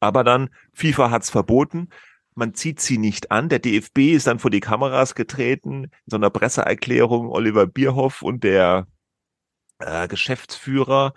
Aber 0.00 0.22
dann, 0.22 0.50
FIFA 0.74 1.10
hat's 1.10 1.30
verboten, 1.30 1.88
man 2.34 2.52
zieht 2.52 2.80
sie 2.80 2.98
nicht 2.98 3.30
an. 3.30 3.48
Der 3.48 3.58
DFB 3.58 4.12
ist 4.12 4.26
dann 4.26 4.38
vor 4.38 4.50
die 4.50 4.60
Kameras 4.60 5.14
getreten, 5.14 5.84
in 5.84 5.90
so 6.06 6.16
einer 6.16 6.28
Presseerklärung, 6.28 7.30
Oliver 7.30 7.66
Bierhoff 7.66 8.20
und 8.20 8.44
der 8.44 8.86
äh, 9.78 10.08
Geschäftsführer 10.08 11.14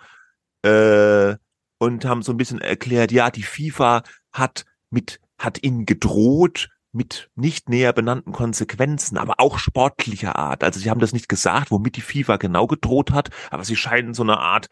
äh, 0.62 1.36
und 1.78 2.04
haben 2.04 2.22
so 2.22 2.32
ein 2.32 2.36
bisschen 2.36 2.60
erklärt, 2.60 3.12
ja, 3.12 3.30
die 3.30 3.42
FIFA 3.42 4.02
hat 4.32 4.64
mit, 4.90 5.20
hat 5.38 5.62
ihnen 5.62 5.86
gedroht 5.86 6.68
mit 6.92 7.30
nicht 7.34 7.68
näher 7.68 7.92
benannten 7.92 8.32
Konsequenzen, 8.32 9.16
aber 9.16 9.34
auch 9.38 9.58
sportlicher 9.58 10.36
Art. 10.36 10.62
Also 10.62 10.78
sie 10.78 10.90
haben 10.90 11.00
das 11.00 11.14
nicht 11.14 11.28
gesagt, 11.28 11.70
womit 11.70 11.96
die 11.96 12.02
FIFA 12.02 12.36
genau 12.36 12.66
gedroht 12.66 13.12
hat, 13.12 13.30
aber 13.50 13.64
sie 13.64 13.76
scheinen 13.76 14.12
so 14.12 14.22
eine 14.22 14.38
Art 14.38 14.68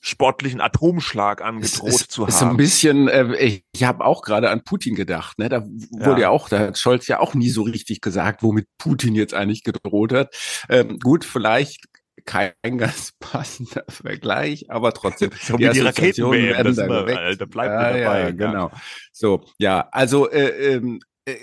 sportlichen 0.00 0.60
Atomschlag 0.60 1.40
angedroht 1.40 1.88
ist, 1.88 2.10
zu 2.10 2.22
haben. 2.22 2.28
Ist 2.28 2.38
so 2.38 2.44
ein 2.44 2.56
bisschen, 2.58 3.08
äh, 3.08 3.34
ich, 3.36 3.64
ich 3.72 3.84
habe 3.84 4.04
auch 4.04 4.20
gerade 4.20 4.50
an 4.50 4.62
Putin 4.62 4.94
gedacht. 4.96 5.38
Ne? 5.38 5.48
Da 5.48 5.64
wurde 5.64 6.20
ja. 6.20 6.26
ja. 6.26 6.28
auch, 6.28 6.50
da 6.50 6.58
hat 6.58 6.78
Scholz 6.78 7.06
ja 7.06 7.20
auch 7.20 7.32
nie 7.32 7.48
so 7.48 7.62
richtig 7.62 8.02
gesagt, 8.02 8.42
womit 8.42 8.66
Putin 8.76 9.14
jetzt 9.14 9.32
eigentlich 9.32 9.62
gedroht 9.62 10.12
hat. 10.12 10.34
Ähm, 10.68 10.98
gut, 10.98 11.24
vielleicht 11.24 11.86
kein 12.24 12.52
ganz 12.78 13.12
passender 13.18 13.84
Vergleich, 13.88 14.70
aber 14.70 14.92
trotzdem. 14.92 15.30
so 15.40 15.56
die 15.56 15.64
wie 15.64 15.70
die 15.70 15.80
Raketen 15.80 16.30
werden 16.30 16.74
da, 16.74 16.84
immer, 16.84 17.18
Alter, 17.18 17.46
bleibt 17.46 17.72
ja, 17.72 17.92
dabei. 17.92 18.20
Ja, 18.20 18.30
genau. 18.30 18.70
So, 19.12 19.44
ja, 19.58 19.88
also 19.92 20.30
äh, 20.30 20.74
ähm, 20.74 21.00
äh, 21.26 21.34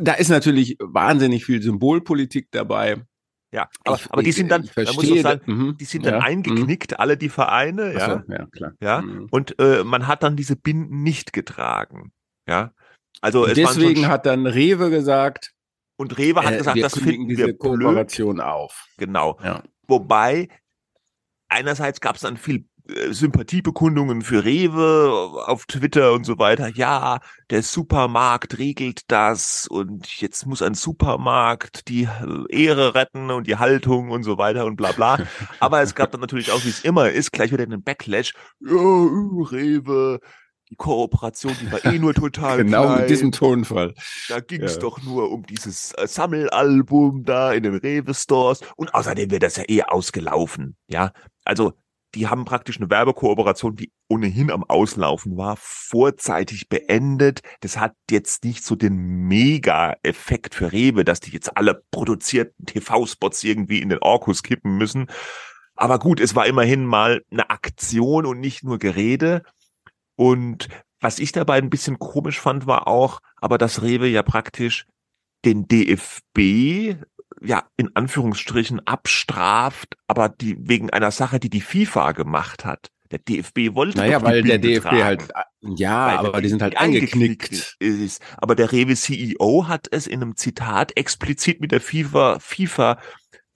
da 0.00 0.14
ist 0.14 0.28
natürlich 0.28 0.76
wahnsinnig 0.80 1.44
viel 1.44 1.62
Symbolpolitik 1.62 2.48
dabei. 2.50 2.96
Ja, 3.50 3.68
aber, 3.84 3.96
ich, 3.96 4.12
aber 4.12 4.22
die 4.22 4.32
sind 4.32 4.50
dann, 4.50 4.68
da 4.74 4.92
muss 4.92 5.04
ich 5.04 5.22
sagen, 5.22 5.40
mhm, 5.46 5.76
die 5.78 5.86
sind 5.86 6.04
dann 6.04 6.14
ja, 6.14 6.20
eingeknickt, 6.20 6.92
mh. 6.92 6.96
alle 6.98 7.16
die 7.16 7.30
Vereine, 7.30 7.94
ja. 7.94 8.22
So, 8.26 8.32
ja, 8.32 8.46
klar. 8.46 8.72
Ja, 8.80 9.00
mhm. 9.00 9.26
und 9.30 9.58
äh, 9.58 9.84
man 9.84 10.06
hat 10.06 10.22
dann 10.22 10.36
diese 10.36 10.54
Binden 10.54 11.02
nicht 11.02 11.32
getragen. 11.32 12.12
Ja. 12.46 12.72
Also 13.20 13.46
es 13.46 13.54
deswegen 13.54 14.06
hat 14.06 14.26
dann 14.26 14.46
Rewe 14.46 14.90
gesagt. 14.90 15.52
Und 15.96 16.16
Rewe 16.18 16.44
hat 16.44 16.54
äh, 16.54 16.58
gesagt, 16.58 16.82
das 16.82 16.98
finden 16.98 17.36
wir 17.36 17.56
Kooperation 17.56 18.36
blöd. 18.36 18.46
auf. 18.46 18.86
Genau. 18.98 19.38
Ja. 19.42 19.62
Wobei 19.88 20.48
einerseits 21.48 22.00
gab 22.00 22.16
es 22.16 22.22
dann 22.22 22.36
viel 22.36 22.66
äh, 22.88 23.12
Sympathiebekundungen 23.12 24.22
für 24.22 24.44
Rewe 24.44 25.44
auf 25.46 25.66
Twitter 25.66 26.12
und 26.12 26.24
so 26.24 26.38
weiter. 26.38 26.68
Ja, 26.68 27.20
der 27.50 27.62
Supermarkt 27.62 28.58
regelt 28.58 29.02
das 29.08 29.66
und 29.66 30.20
jetzt 30.20 30.46
muss 30.46 30.62
ein 30.62 30.74
Supermarkt 30.74 31.88
die 31.88 32.08
Ehre 32.48 32.94
retten 32.94 33.30
und 33.30 33.46
die 33.46 33.56
Haltung 33.56 34.10
und 34.10 34.22
so 34.22 34.38
weiter 34.38 34.66
und 34.66 34.76
bla 34.76 34.92
bla. 34.92 35.18
Aber 35.60 35.82
es 35.82 35.94
gab 35.94 36.10
dann 36.12 36.20
natürlich 36.20 36.52
auch, 36.52 36.64
wie 36.64 36.70
es 36.70 36.84
immer 36.84 37.10
ist, 37.10 37.32
gleich 37.32 37.52
wieder 37.52 37.64
einen 37.64 37.82
Backlash. 37.82 38.34
Ja, 38.60 38.76
Rewe, 38.76 40.20
die 40.70 40.76
Kooperation, 40.76 41.54
die 41.60 41.70
war 41.72 41.84
eh 41.84 41.98
nur 41.98 42.14
total 42.14 42.58
Genau 42.58 42.84
klein. 42.84 43.00
in 43.02 43.08
diesem 43.08 43.32
Tonfall. 43.32 43.94
Da 44.28 44.40
ging 44.40 44.62
es 44.62 44.74
ja. 44.74 44.80
doch 44.80 45.02
nur 45.02 45.30
um 45.30 45.46
dieses 45.46 45.92
äh, 45.92 46.06
Sammelalbum 46.06 47.24
da 47.24 47.52
in 47.52 47.62
den 47.62 47.74
Rewe-Stores 47.74 48.60
und 48.76 48.94
außerdem 48.94 49.30
wird 49.30 49.42
das 49.42 49.56
ja 49.56 49.64
eh 49.68 49.82
ausgelaufen. 49.82 50.76
Ja, 50.88 51.12
also 51.44 51.72
die 52.14 52.26
haben 52.26 52.44
praktisch 52.44 52.78
eine 52.78 52.88
Werbekooperation, 52.88 53.76
die 53.76 53.92
ohnehin 54.08 54.50
am 54.50 54.64
Auslaufen 54.64 55.36
war, 55.36 55.56
vorzeitig 55.58 56.68
beendet. 56.68 57.42
Das 57.60 57.78
hat 57.78 57.94
jetzt 58.10 58.44
nicht 58.44 58.64
so 58.64 58.76
den 58.76 58.96
Mega-Effekt 58.96 60.54
für 60.54 60.72
Rewe, 60.72 61.04
dass 61.04 61.20
die 61.20 61.30
jetzt 61.30 61.56
alle 61.56 61.82
produzierten 61.90 62.64
TV-Spots 62.64 63.44
irgendwie 63.44 63.80
in 63.80 63.90
den 63.90 63.98
Orkus 63.98 64.42
kippen 64.42 64.78
müssen. 64.78 65.08
Aber 65.74 65.98
gut, 65.98 66.18
es 66.18 66.34
war 66.34 66.46
immerhin 66.46 66.86
mal 66.86 67.22
eine 67.30 67.50
Aktion 67.50 68.26
und 68.26 68.40
nicht 68.40 68.64
nur 68.64 68.78
Gerede. 68.78 69.42
Und 70.18 70.68
was 71.00 71.20
ich 71.20 71.30
dabei 71.30 71.58
ein 71.58 71.70
bisschen 71.70 72.00
komisch 72.00 72.40
fand, 72.40 72.66
war 72.66 72.88
auch, 72.88 73.20
aber 73.36 73.56
dass 73.56 73.82
Rewe 73.82 74.08
ja 74.08 74.24
praktisch 74.24 74.84
den 75.44 75.68
DFB 75.68 76.96
ja 77.40 77.68
in 77.76 77.94
Anführungsstrichen 77.94 78.84
abstraft, 78.84 79.94
aber 80.08 80.28
die 80.28 80.56
wegen 80.58 80.90
einer 80.90 81.12
Sache, 81.12 81.38
die 81.38 81.50
die 81.50 81.60
FIFA 81.60 82.12
gemacht 82.12 82.64
hat. 82.64 82.88
Der 83.12 83.20
DFB 83.20 83.74
wollte 83.74 83.98
Naja, 83.98 84.20
weil 84.22 84.42
der 84.42 84.58
DFB 84.58 84.82
tragen, 84.82 85.04
halt 85.04 85.32
ja, 85.60 86.18
aber 86.18 86.42
die 86.42 86.48
sind 86.48 86.62
halt 86.62 86.76
angeknickt. 86.76 87.76
Ist. 87.78 88.20
Aber 88.36 88.56
der 88.56 88.72
Rewe 88.72 88.96
CEO 88.96 89.68
hat 89.68 89.86
es 89.92 90.08
in 90.08 90.20
einem 90.20 90.36
Zitat 90.36 90.96
explizit 90.96 91.60
mit 91.60 91.70
der 91.70 91.80
FIFA 91.80 92.38
FIFA 92.40 92.98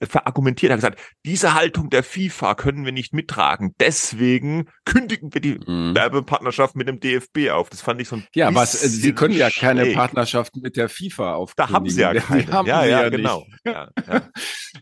verargumentiert, 0.07 0.71
hat 0.71 0.77
gesagt, 0.77 0.99
diese 1.25 1.53
Haltung 1.53 1.89
der 1.89 2.03
FIFA 2.03 2.55
können 2.55 2.85
wir 2.85 2.91
nicht 2.91 3.13
mittragen. 3.13 3.73
Deswegen 3.79 4.69
kündigen 4.85 5.33
wir 5.33 5.41
die 5.41 5.59
mhm. 5.65 5.95
Werbepartnerschaft 5.95 6.75
mit 6.75 6.87
dem 6.87 6.99
DFB 6.99 7.49
auf. 7.51 7.69
Das 7.69 7.81
fand 7.81 8.01
ich 8.01 8.07
so 8.07 8.17
ein 8.17 8.27
Ja, 8.33 8.53
was, 8.53 8.83
äh, 8.83 8.87
sie 8.87 9.13
können 9.13 9.35
ja 9.35 9.49
keine 9.49 9.87
Partnerschaft 9.87 10.55
mit 10.55 10.77
der 10.77 10.89
FIFA 10.89 11.35
auf. 11.35 11.53
Da 11.55 11.69
haben 11.69 11.89
sie 11.89 12.01
ja 12.01 12.13
keine. 12.13 12.51
Haben 12.51 12.67
ja, 12.67 12.85
ja, 12.85 13.03
ja, 13.03 13.09
genau. 13.09 13.45
Ja, 13.65 13.89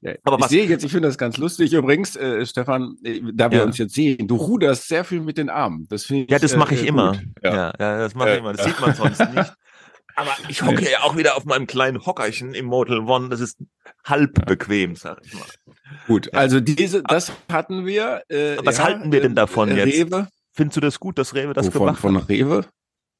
ja. 0.01 0.13
Aber 0.23 0.37
ich 0.37 0.43
was, 0.43 0.49
sehe 0.49 0.65
jetzt, 0.65 0.83
ich 0.83 0.91
finde 0.91 1.07
das 1.07 1.17
ganz 1.17 1.37
lustig 1.37 1.73
übrigens, 1.73 2.15
äh, 2.15 2.45
Stefan, 2.45 2.95
äh, 3.03 3.21
da 3.33 3.51
wir 3.51 3.63
uns 3.63 3.77
jetzt 3.77 3.93
sehen, 3.93 4.27
du 4.27 4.35
ruderst 4.35 4.87
sehr 4.87 5.03
viel 5.03 5.21
mit 5.21 5.37
den 5.37 5.49
Armen. 5.49 5.87
Das 5.89 6.09
ich, 6.09 6.29
ja, 6.29 6.39
das 6.39 6.55
mache 6.55 6.75
ich 6.75 6.83
äh, 6.83 6.87
immer. 6.87 7.19
Ja, 7.43 7.71
das 7.73 8.15
mache 8.15 8.33
ich 8.33 8.39
immer. 8.39 8.53
Das 8.53 8.65
sieht 8.65 8.79
man 8.79 8.93
sonst 8.95 9.19
nicht. 9.33 9.53
Aber 10.15 10.31
ich 10.47 10.61
hocke 10.61 10.89
ja 10.89 11.03
auch 11.03 11.17
wieder 11.17 11.35
auf 11.35 11.45
meinem 11.45 11.67
kleinen 11.67 12.05
Hockerchen 12.05 12.53
im 12.53 12.65
Model 12.65 12.99
One. 12.99 13.29
Das 13.29 13.39
ist 13.39 13.57
halb 14.03 14.45
bequem, 14.45 14.95
sag 14.95 15.19
ich 15.23 15.33
mal. 15.33 15.45
Gut, 16.07 16.33
also 16.33 16.59
diese, 16.59 17.03
das 17.03 17.31
hatten 17.51 17.85
wir. 17.85 18.23
Äh, 18.29 18.57
Was 18.63 18.77
ja, 18.77 18.85
halten 18.85 19.11
wir 19.11 19.21
denn 19.21 19.35
davon 19.35 19.69
äh, 19.69 19.85
jetzt? 19.85 20.11
Rewe. 20.11 20.27
Findest 20.53 20.77
du 20.77 20.81
das 20.81 20.99
gut, 20.99 21.17
dass 21.17 21.33
Rewe 21.33 21.53
das 21.53 21.67
Wovon, 21.67 21.81
gemacht 21.81 21.95
hat? 21.95 22.01
Von 22.01 22.17
Rewe? 22.17 22.65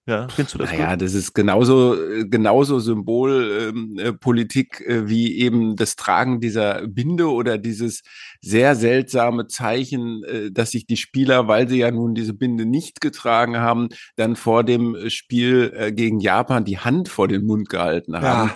Ja, 0.08 0.27
findest 0.29 0.55
du 0.55 0.58
das 0.58 0.72
naja, 0.72 0.93
gut? 0.93 1.03
das 1.03 1.13
ist 1.13 1.34
genauso, 1.34 1.96
genauso 2.25 2.79
Symbolpolitik 2.79 4.84
ähm, 4.88 5.05
äh, 5.05 5.10
wie 5.10 5.38
eben 5.38 5.75
das 5.75 5.96
Tragen 5.96 6.39
dieser 6.39 6.88
Binde 6.88 7.29
oder 7.29 7.60
dieses 7.60 8.01
sehr 8.41 8.75
seltsame 8.75 9.46
Zeichen, 9.46 10.24
äh, 10.24 10.51
dass 10.51 10.72
sich 10.72 10.88
die 10.88 10.98
Spieler, 10.98 11.48
weil 11.48 11.70
sie 11.70 11.77
ja 11.77 11.91
nun 11.91 12.15
diese 12.15 12.34
Binde 12.34 12.65
nicht 12.65 13.00
getragen 13.00 13.58
haben, 13.58 13.89
dann 14.15 14.36
vor 14.36 14.63
dem 14.63 14.98
Spiel 15.10 15.72
äh, 15.75 15.91
gegen 15.91 16.20
Japan 16.20 16.65
die 16.65 16.79
Hand 16.79 17.08
vor 17.08 17.27
den 17.27 17.46
Mund 17.46 17.70
gehalten 17.70 18.20
haben. 18.20 18.50
Ja. 18.50 18.55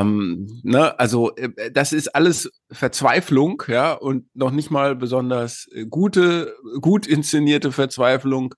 Ähm, 0.00 0.60
ne, 0.62 0.98
also 0.98 1.34
äh, 1.36 1.70
das 1.70 1.92
ist 1.92 2.14
alles 2.14 2.50
Verzweiflung, 2.70 3.62
ja, 3.68 3.92
und 3.92 4.26
noch 4.34 4.50
nicht 4.50 4.70
mal 4.70 4.96
besonders 4.96 5.68
äh, 5.72 5.86
gute, 5.86 6.54
gut 6.80 7.06
inszenierte 7.06 7.72
Verzweiflung. 7.72 8.54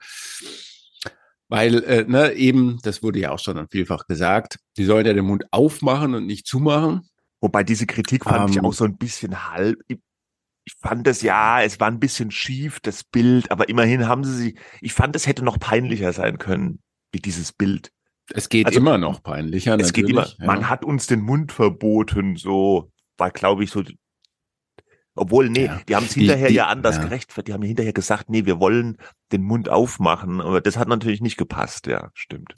Weil, 1.49 1.85
äh, 1.85 2.05
ne, 2.05 2.33
eben, 2.33 2.79
das 2.83 3.03
wurde 3.03 3.21
ja 3.21 3.31
auch 3.31 3.39
schon 3.39 3.69
vielfach 3.69 4.07
gesagt, 4.07 4.59
die 4.77 4.85
sollen 4.85 5.07
ja 5.07 5.13
den 5.13 5.25
Mund 5.25 5.45
aufmachen 5.53 6.15
und 6.15 6.27
nicht 6.27 6.47
zumachen. 6.47 7.09
Wobei 7.41 7.63
diese 7.63 7.87
Kritik 7.87 8.25
fand 8.25 8.47
um, 8.47 8.51
ich 8.51 8.57
ähm. 8.57 8.65
auch 8.65 8.73
so 8.73 8.85
ein 8.85 8.97
bisschen 8.97 9.53
halb. 9.53 9.79
Ich 9.89 10.75
fand 10.81 11.07
es 11.07 11.23
ja, 11.23 11.63
es 11.63 11.79
war 11.79 11.89
ein 11.89 12.01
bisschen 12.01 12.33
schief, 12.33 12.81
das 12.81 13.05
Bild, 13.05 13.53
aber 13.53 13.69
immerhin 13.69 14.09
haben 14.09 14.25
sie 14.25 14.35
sich, 14.35 14.59
ich 14.81 14.93
fand, 14.93 15.15
es 15.15 15.29
hätte 15.29 15.45
noch 15.45 15.61
peinlicher 15.61 16.13
sein 16.13 16.39
können, 16.39 16.81
wie 17.13 17.21
dieses 17.21 17.53
Bild. 17.53 17.93
Es 18.33 18.49
geht 18.49 18.67
also, 18.67 18.81
immer 18.81 18.99
noch 18.99 19.23
peinlicher. 19.23 19.79
Es 19.79 19.93
geht 19.93 20.09
immer, 20.09 20.27
ja. 20.27 20.47
man 20.47 20.69
hat 20.69 20.85
uns 20.85 21.07
den 21.07 21.21
Mund 21.21 21.53
verboten, 21.53 22.35
so, 22.35 22.91
war 23.17 23.31
glaube 23.31 23.63
ich 23.63 23.71
so 23.71 23.85
obwohl, 25.17 25.49
nee, 25.49 25.65
ja. 25.65 25.81
die 25.89 25.97
haben 25.97 26.07
es 26.07 26.15
hinterher 26.15 26.49
die, 26.49 26.55
ja 26.55 26.67
anders 26.67 26.97
ja. 26.97 27.05
gerechtfertigt. 27.05 27.49
Die 27.49 27.53
haben 27.55 27.63
hinterher 27.63 27.93
gesagt, 27.93 28.29
nee, 28.29 28.45
wir 28.45 28.61
wollen 28.61 28.99
den 29.33 29.43
Mund 29.43 29.69
aufmachen. 29.69 30.41
Aber 30.41 30.61
das 30.61 30.77
hat 30.77 30.89
natürlich 30.89 31.23
nicht 31.23 31.39
gepasst, 31.39 31.87
ja, 31.87 32.11
stimmt. 32.15 32.57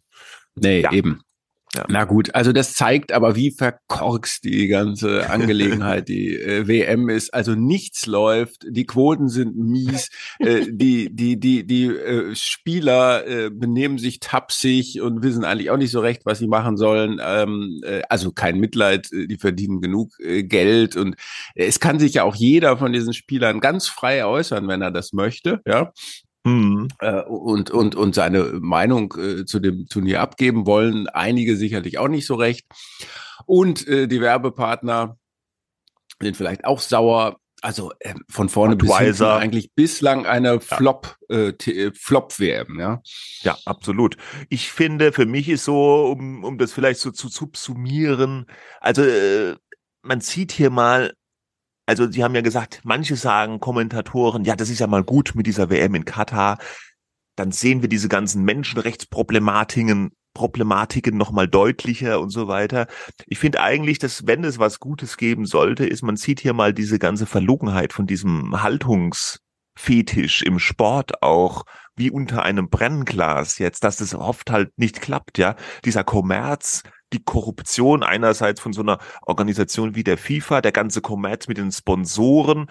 Nee, 0.56 0.80
ja. 0.82 0.92
eben. 0.92 1.22
Ja. 1.78 1.84
Na 1.88 2.04
gut, 2.04 2.34
also 2.34 2.50
das 2.52 2.74
zeigt 2.74 3.12
aber, 3.12 3.36
wie 3.36 3.52
verkorkst 3.52 4.42
die 4.42 4.66
ganze 4.66 5.30
Angelegenheit 5.30 6.08
die 6.08 6.34
äh, 6.34 6.66
WM 6.66 7.08
ist. 7.08 7.32
Also 7.32 7.54
nichts 7.54 8.06
läuft, 8.06 8.66
die 8.68 8.84
Quoten 8.84 9.28
sind 9.28 9.56
mies, 9.56 10.10
äh, 10.40 10.66
die 10.68 11.14
die 11.14 11.38
die 11.38 11.64
die 11.64 11.86
äh, 11.86 12.34
Spieler 12.34 13.26
äh, 13.26 13.50
benehmen 13.50 13.98
sich 13.98 14.18
tapsig 14.18 15.00
und 15.00 15.22
wissen 15.22 15.44
eigentlich 15.44 15.70
auch 15.70 15.76
nicht 15.76 15.92
so 15.92 16.00
recht, 16.00 16.22
was 16.24 16.40
sie 16.40 16.48
machen 16.48 16.76
sollen. 16.76 17.20
Ähm, 17.24 17.80
äh, 17.84 18.02
also 18.08 18.32
kein 18.32 18.58
Mitleid, 18.58 19.12
äh, 19.12 19.28
die 19.28 19.38
verdienen 19.38 19.80
genug 19.80 20.18
äh, 20.18 20.42
Geld 20.42 20.96
und 20.96 21.14
äh, 21.54 21.66
es 21.66 21.78
kann 21.78 22.00
sich 22.00 22.14
ja 22.14 22.24
auch 22.24 22.34
jeder 22.34 22.76
von 22.76 22.92
diesen 22.92 23.12
Spielern 23.12 23.60
ganz 23.60 23.86
frei 23.86 24.24
äußern, 24.24 24.66
wenn 24.66 24.82
er 24.82 24.90
das 24.90 25.12
möchte. 25.12 25.60
Ja, 25.64 25.92
Mhm. 26.48 26.88
Äh, 27.00 27.22
und, 27.22 27.70
und, 27.70 27.94
und 27.94 28.14
seine 28.14 28.44
Meinung 28.60 29.14
äh, 29.18 29.44
zu 29.44 29.60
dem 29.60 29.86
Turnier 29.86 30.20
abgeben 30.20 30.66
wollen. 30.66 31.08
Einige 31.08 31.56
sicherlich 31.56 31.98
auch 31.98 32.08
nicht 32.08 32.26
so 32.26 32.34
recht. 32.34 32.66
Und 33.46 33.86
äh, 33.86 34.06
die 34.08 34.20
Werbepartner 34.20 35.16
sind 36.20 36.36
vielleicht 36.36 36.64
auch 36.64 36.80
sauer. 36.80 37.38
Also 37.60 37.92
äh, 37.98 38.14
von 38.30 38.48
vorne 38.48 38.76
bis 38.76 38.96
hinten 38.96 39.24
eigentlich 39.24 39.72
bislang 39.74 40.26
eine 40.26 40.60
Flop, 40.60 41.16
ja. 41.28 41.48
äh, 41.48 41.92
Flop 41.92 42.38
WM, 42.38 42.78
ja. 42.78 43.02
Ja, 43.40 43.58
absolut. 43.64 44.16
Ich 44.48 44.70
finde, 44.70 45.12
für 45.12 45.26
mich 45.26 45.48
ist 45.48 45.64
so, 45.64 46.06
um, 46.16 46.44
um 46.44 46.56
das 46.56 46.72
vielleicht 46.72 47.00
so 47.00 47.10
zu 47.10 47.28
subsumieren, 47.28 48.46
also 48.80 49.02
äh, 49.02 49.56
man 50.02 50.20
sieht 50.20 50.52
hier 50.52 50.70
mal 50.70 51.12
also 51.88 52.10
Sie 52.10 52.22
haben 52.22 52.34
ja 52.34 52.42
gesagt, 52.42 52.82
manche 52.84 53.16
sagen 53.16 53.60
Kommentatoren, 53.60 54.44
ja, 54.44 54.54
das 54.56 54.68
ist 54.68 54.78
ja 54.78 54.86
mal 54.86 55.02
gut 55.02 55.32
mit 55.34 55.46
dieser 55.46 55.70
WM 55.70 55.94
in 55.94 56.04
Katar. 56.04 56.58
Dann 57.34 57.50
sehen 57.50 57.80
wir 57.80 57.88
diese 57.88 58.08
ganzen 58.08 58.44
Menschenrechtsproblematiken 58.44 60.10
Problematiken 60.34 61.16
noch 61.16 61.32
mal 61.32 61.48
deutlicher 61.48 62.20
und 62.20 62.28
so 62.28 62.46
weiter. 62.46 62.86
Ich 63.26 63.38
finde 63.38 63.62
eigentlich, 63.62 63.98
dass 63.98 64.26
wenn 64.26 64.44
es 64.44 64.58
was 64.58 64.80
Gutes 64.80 65.16
geben 65.16 65.46
sollte, 65.46 65.86
ist, 65.86 66.02
man 66.02 66.16
sieht 66.16 66.40
hier 66.40 66.52
mal 66.52 66.74
diese 66.74 66.98
ganze 66.98 67.24
Verlogenheit 67.24 67.94
von 67.94 68.06
diesem 68.06 68.62
Haltungsfetisch 68.62 70.42
im 70.42 70.58
Sport 70.58 71.22
auch, 71.22 71.64
wie 71.96 72.10
unter 72.10 72.42
einem 72.42 72.68
Brennglas 72.68 73.58
jetzt, 73.58 73.82
dass 73.82 73.96
das 73.96 74.14
oft 74.14 74.50
halt 74.50 74.70
nicht 74.76 75.00
klappt, 75.00 75.38
ja. 75.38 75.56
Dieser 75.86 76.04
Kommerz, 76.04 76.82
die 77.12 77.22
Korruption 77.22 78.02
einerseits 78.02 78.60
von 78.60 78.72
so 78.72 78.82
einer 78.82 78.98
Organisation 79.22 79.94
wie 79.94 80.04
der 80.04 80.18
FIFA, 80.18 80.60
der 80.60 80.72
ganze 80.72 81.00
Kommerz 81.00 81.48
mit 81.48 81.58
den 81.58 81.72
Sponsoren 81.72 82.70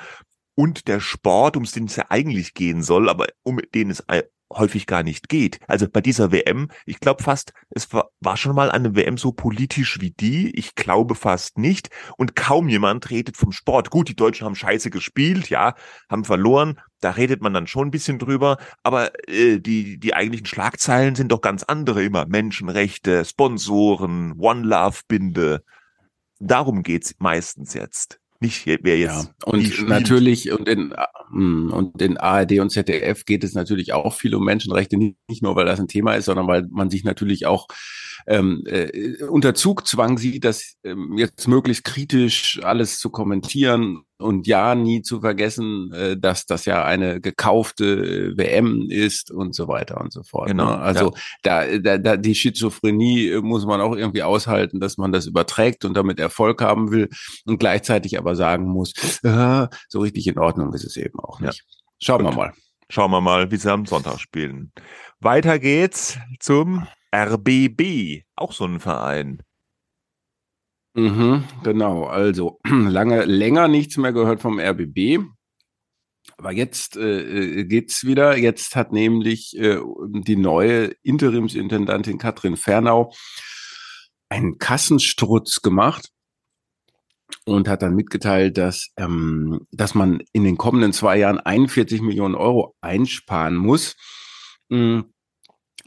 und 0.56 0.88
der 0.88 1.00
Sport, 1.00 1.58
um 1.58 1.64
den 1.64 1.86
es 1.86 1.96
ja 1.96 2.06
eigentlich 2.10 2.54
gehen 2.54 2.82
soll, 2.82 3.10
aber 3.10 3.28
um 3.44 3.60
den 3.74 3.90
es 3.90 4.04
häufig 4.54 4.88
gar 4.88 5.04
nicht 5.04 5.30
geht. 5.30 5.60
Also 5.68 5.88
bei 5.90 6.02
dieser 6.02 6.32
WM, 6.32 6.70
ich 6.86 7.00
glaube 7.00 7.24
fast, 7.24 7.54
es 7.70 7.92
war, 7.94 8.10
war 8.22 8.38
schon 8.38 8.56
mal 8.56 8.72
eine 8.72 8.96
WM 8.96 9.18
so 9.18 9.32
politisch 9.32 10.00
wie 10.00 10.12
die. 10.12 10.52
Ich 10.58 10.76
glaube 10.76 11.16
fast 11.16 11.58
nicht. 11.58 11.90
Und 12.18 12.36
kaum 12.36 12.70
jemand 12.70 13.10
redet 13.10 13.38
vom 13.38 13.52
Sport. 13.52 13.90
Gut, 13.90 14.10
die 14.10 14.16
Deutschen 14.16 14.46
haben 14.46 14.56
scheiße 14.56 14.90
gespielt, 14.90 15.50
ja, 15.50 15.76
haben 16.10 16.24
verloren. 16.24 16.80
Da 17.00 17.12
redet 17.12 17.42
man 17.42 17.54
dann 17.54 17.68
schon 17.68 17.88
ein 17.88 17.92
bisschen 17.92 18.20
drüber. 18.20 18.58
Aber 18.84 19.12
äh, 19.30 19.60
die, 19.60 20.00
die 20.00 20.14
eigentlichen 20.14 20.48
Schlagzeilen 20.48 21.16
sind 21.16 21.32
doch 21.32 21.42
ganz 21.42 21.64
andere 21.64 22.04
immer. 22.04 22.26
Menschenrechte, 22.26 23.26
Sponsoren, 23.26 24.34
One 24.38 24.64
Love 24.66 25.02
Binde. 25.08 25.64
Darum 26.40 26.84
geht's 26.84 27.16
meistens 27.20 27.74
jetzt. 27.74 28.20
Nicht, 28.40 28.68
wer 28.68 29.00
jetzt. 29.00 29.26
Ja, 29.26 29.34
und 29.46 29.88
natürlich, 29.88 30.52
und 30.52 30.70
in, 30.70 30.94
hm, 31.32 31.74
und 31.74 32.00
in 32.00 32.18
ARD 32.18 32.60
und 32.60 32.70
ZDF 32.70 33.26
geht 33.26 33.44
es 33.44 33.56
natürlich 33.56 33.94
auch 33.94 34.14
viel 34.14 34.36
um 34.36 34.46
Menschenrechte, 34.46 34.96
nicht, 34.96 35.18
nicht 35.28 35.42
nur, 35.42 35.56
weil 35.56 35.66
das 35.66 35.80
ein 35.80 35.88
Thema 35.88 36.14
ist, 36.14 36.26
sondern 36.26 36.48
weil 36.48 36.68
man 36.70 36.92
sich 36.92 37.04
natürlich 37.04 37.48
auch 37.48 37.68
ähm, 38.28 38.62
äh, 38.68 39.24
unter 39.24 39.56
Zugzwang 39.56 40.20
sieht, 40.20 40.46
das 40.46 40.76
ähm, 40.84 41.18
jetzt 41.18 41.48
möglichst 41.48 41.84
kritisch 41.84 42.60
alles 42.62 43.00
zu 43.00 43.10
kommentieren 43.10 44.04
und 44.20 44.48
ja, 44.48 44.76
nie 44.76 45.02
zu 45.02 45.22
vergessen, 45.22 45.92
äh, 45.94 46.18
dass 46.18 46.46
das 46.46 46.66
ja 46.66 46.84
eine 46.84 47.22
gekaufte 47.22 47.86
äh, 47.86 48.38
WM 48.38 48.88
ist 48.90 49.32
und 49.32 49.54
so 49.56 49.68
weiter 49.68 50.02
und 50.02 50.12
so 50.12 50.24
fort. 50.24 50.48
Genau. 50.48 50.66
Ne? 50.66 50.78
Also 50.80 51.14
ja. 51.46 51.66
da, 51.66 51.78
da, 51.78 51.98
da 51.98 52.18
die 52.18 52.36
Schizophrenie 52.36 53.30
äh, 53.30 53.42
muss 53.42 53.66
man 53.66 53.82
auch 53.82 53.96
irgendwie 53.96 54.24
aushalten, 54.24 54.80
dass 54.80 54.98
man 54.98 55.12
das 55.12 55.28
überträgt 55.28 55.86
und 55.86 55.96
damit 55.96 56.20
Erfolg 56.20 56.62
haben 56.62 56.92
will 56.92 57.10
und 57.46 57.60
gleichzeitig 57.60 58.18
aber 58.18 58.36
sagen 58.36 58.66
muss, 58.66 58.94
äh, 59.24 59.68
so 59.88 60.00
richtig 60.00 60.28
in 60.28 60.40
Ordnung 60.40 60.74
ist 60.74 60.86
es 60.86 60.98
eben 60.98 61.20
auch 61.20 61.40
nicht. 61.40 61.64
Ja. 61.66 61.78
Schauen 62.00 62.24
Gut. 62.24 62.34
wir 62.34 62.38
mal. 62.38 62.54
Schauen 62.90 63.12
wir 63.12 63.22
mal, 63.22 63.52
wie 63.52 63.58
sie 63.58 63.72
am 63.72 63.86
Sonntag 63.86 64.20
spielen. 64.20 64.72
Weiter 65.20 65.60
geht's 65.60 66.18
zum 66.40 66.88
RBB, 67.14 68.24
auch 68.36 68.54
so 68.54 68.66
ein 68.66 68.80
Verein. 68.80 69.42
Mhm, 70.98 71.44
genau, 71.64 72.06
also 72.06 72.60
lange, 72.68 73.26
länger 73.26 73.68
nichts 73.68 73.98
mehr 73.98 74.14
gehört 74.14 74.42
vom 74.42 74.60
RBB. 74.60 75.20
Aber 76.38 76.52
jetzt 76.52 76.98
äh, 76.98 77.60
äh, 77.60 77.66
geht's 77.66 78.04
wieder. 78.04 78.36
Jetzt 78.36 78.76
hat 78.76 78.92
nämlich 78.92 79.56
äh, 79.58 79.80
die 80.08 80.36
neue 80.36 80.96
Interimsintendantin 81.04 82.18
Katrin 82.18 82.58
Fernau 82.58 83.14
einen 84.30 84.58
Kassenstrutz 84.58 85.62
gemacht 85.62 86.10
und 87.46 87.68
hat 87.68 87.84
dann 87.84 87.96
mitgeteilt, 87.96 88.58
dass, 88.58 88.90
ähm, 88.98 89.68
dass 89.72 89.94
man 89.94 90.24
in 90.34 90.44
den 90.44 90.58
kommenden 90.58 90.94
zwei 90.94 91.18
Jahren 91.20 91.40
41 91.40 92.02
Millionen 92.02 92.36
Euro 92.36 92.76
einsparen 92.82 93.56
muss. 93.56 93.96
Mhm 94.70 95.14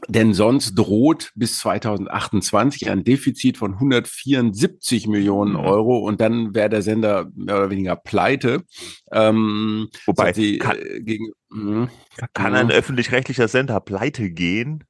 denn 0.07 0.33
sonst 0.33 0.75
droht 0.75 1.31
bis 1.35 1.59
2028 1.59 2.89
ein 2.89 3.03
Defizit 3.03 3.57
von 3.57 3.73
174 3.73 5.07
Millionen 5.07 5.53
mhm. 5.53 5.59
Euro 5.59 5.99
und 5.99 6.21
dann 6.21 6.55
wäre 6.55 6.69
der 6.69 6.81
Sender 6.81 7.29
mehr 7.35 7.57
oder 7.57 7.69
weniger 7.69 7.95
pleite. 7.95 8.63
Ähm, 9.11 9.89
Wobei, 10.05 10.33
sie, 10.33 10.57
kann, 10.57 10.77
äh, 10.77 11.01
gegen, 11.01 11.31
mh, 11.49 11.89
kann 12.33 12.55
ein 12.55 12.71
öffentlich-rechtlicher 12.71 13.47
Sender 13.47 13.79
pleite 13.79 14.31
gehen? 14.31 14.83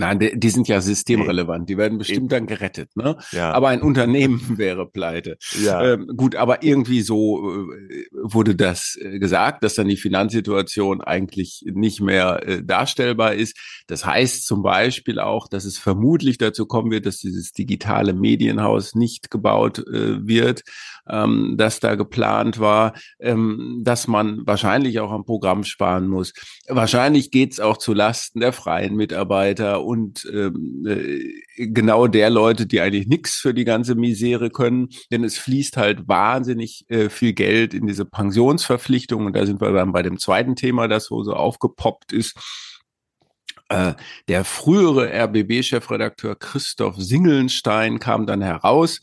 Nein, 0.00 0.18
die, 0.18 0.40
die 0.40 0.48
sind 0.48 0.66
ja 0.66 0.80
systemrelevant. 0.80 1.68
Die 1.68 1.76
werden 1.76 1.98
bestimmt 1.98 2.32
dann 2.32 2.46
gerettet. 2.46 2.96
Ne? 2.96 3.18
Ja. 3.32 3.52
Aber 3.52 3.68
ein 3.68 3.82
Unternehmen 3.90 4.56
wäre 4.56 4.86
pleite. 4.86 5.36
Ja. 5.62 5.92
Ähm, 5.92 6.10
gut, 6.16 6.36
aber 6.36 6.62
irgendwie 6.62 7.02
so 7.02 7.70
äh, 7.70 8.06
wurde 8.12 8.56
das 8.56 8.98
äh, 8.98 9.18
gesagt, 9.18 9.62
dass 9.62 9.74
dann 9.74 9.88
die 9.88 9.98
Finanzsituation 9.98 11.02
eigentlich 11.02 11.64
nicht 11.66 12.00
mehr 12.00 12.48
äh, 12.48 12.64
darstellbar 12.64 13.34
ist. 13.34 13.58
Das 13.88 14.06
heißt 14.06 14.46
zum 14.46 14.62
Beispiel 14.62 15.20
auch, 15.20 15.48
dass 15.48 15.66
es 15.66 15.76
vermutlich 15.76 16.38
dazu 16.38 16.64
kommen 16.64 16.90
wird, 16.90 17.04
dass 17.04 17.18
dieses 17.18 17.52
digitale 17.52 18.14
Medienhaus 18.14 18.94
nicht 18.94 19.30
gebaut 19.30 19.80
äh, 19.80 20.26
wird, 20.26 20.62
ähm, 21.10 21.56
das 21.58 21.80
da 21.80 21.94
geplant 21.94 22.58
war, 22.58 22.94
ähm, 23.18 23.82
dass 23.82 24.08
man 24.08 24.46
wahrscheinlich 24.46 25.00
auch 25.00 25.10
am 25.10 25.24
Programm 25.24 25.64
sparen 25.64 26.08
muss. 26.08 26.32
Wahrscheinlich 26.68 27.30
geht 27.30 27.52
es 27.52 27.60
auch 27.60 27.76
zu 27.76 27.92
Lasten 27.92 28.40
der 28.40 28.52
freien 28.52 28.96
Mitarbeiter 28.96 29.84
und 29.90 30.24
ähm, 30.32 30.86
äh, 30.86 31.66
genau 31.66 32.06
der 32.06 32.30
Leute, 32.30 32.64
die 32.64 32.80
eigentlich 32.80 33.08
nichts 33.08 33.34
für 33.34 33.52
die 33.52 33.64
ganze 33.64 33.96
Misere 33.96 34.50
können, 34.50 34.90
denn 35.10 35.24
es 35.24 35.36
fließt 35.36 35.76
halt 35.76 36.06
wahnsinnig 36.06 36.84
äh, 36.88 37.08
viel 37.08 37.32
Geld 37.32 37.74
in 37.74 37.88
diese 37.88 38.04
Pensionsverpflichtungen 38.04 39.26
und 39.26 39.34
da 39.34 39.44
sind 39.46 39.60
wir 39.60 39.72
dann 39.72 39.90
bei 39.90 40.02
dem 40.02 40.16
zweiten 40.20 40.54
Thema, 40.54 40.86
das 40.86 41.06
so, 41.06 41.24
so 41.24 41.34
aufgepoppt 41.34 42.12
ist. 42.12 42.36
Äh, 43.68 43.94
der 44.28 44.44
frühere 44.44 45.10
RBB-Chefredakteur 45.12 46.36
Christoph 46.36 46.94
Singelnstein 46.96 47.98
kam 47.98 48.26
dann 48.26 48.42
heraus, 48.42 49.00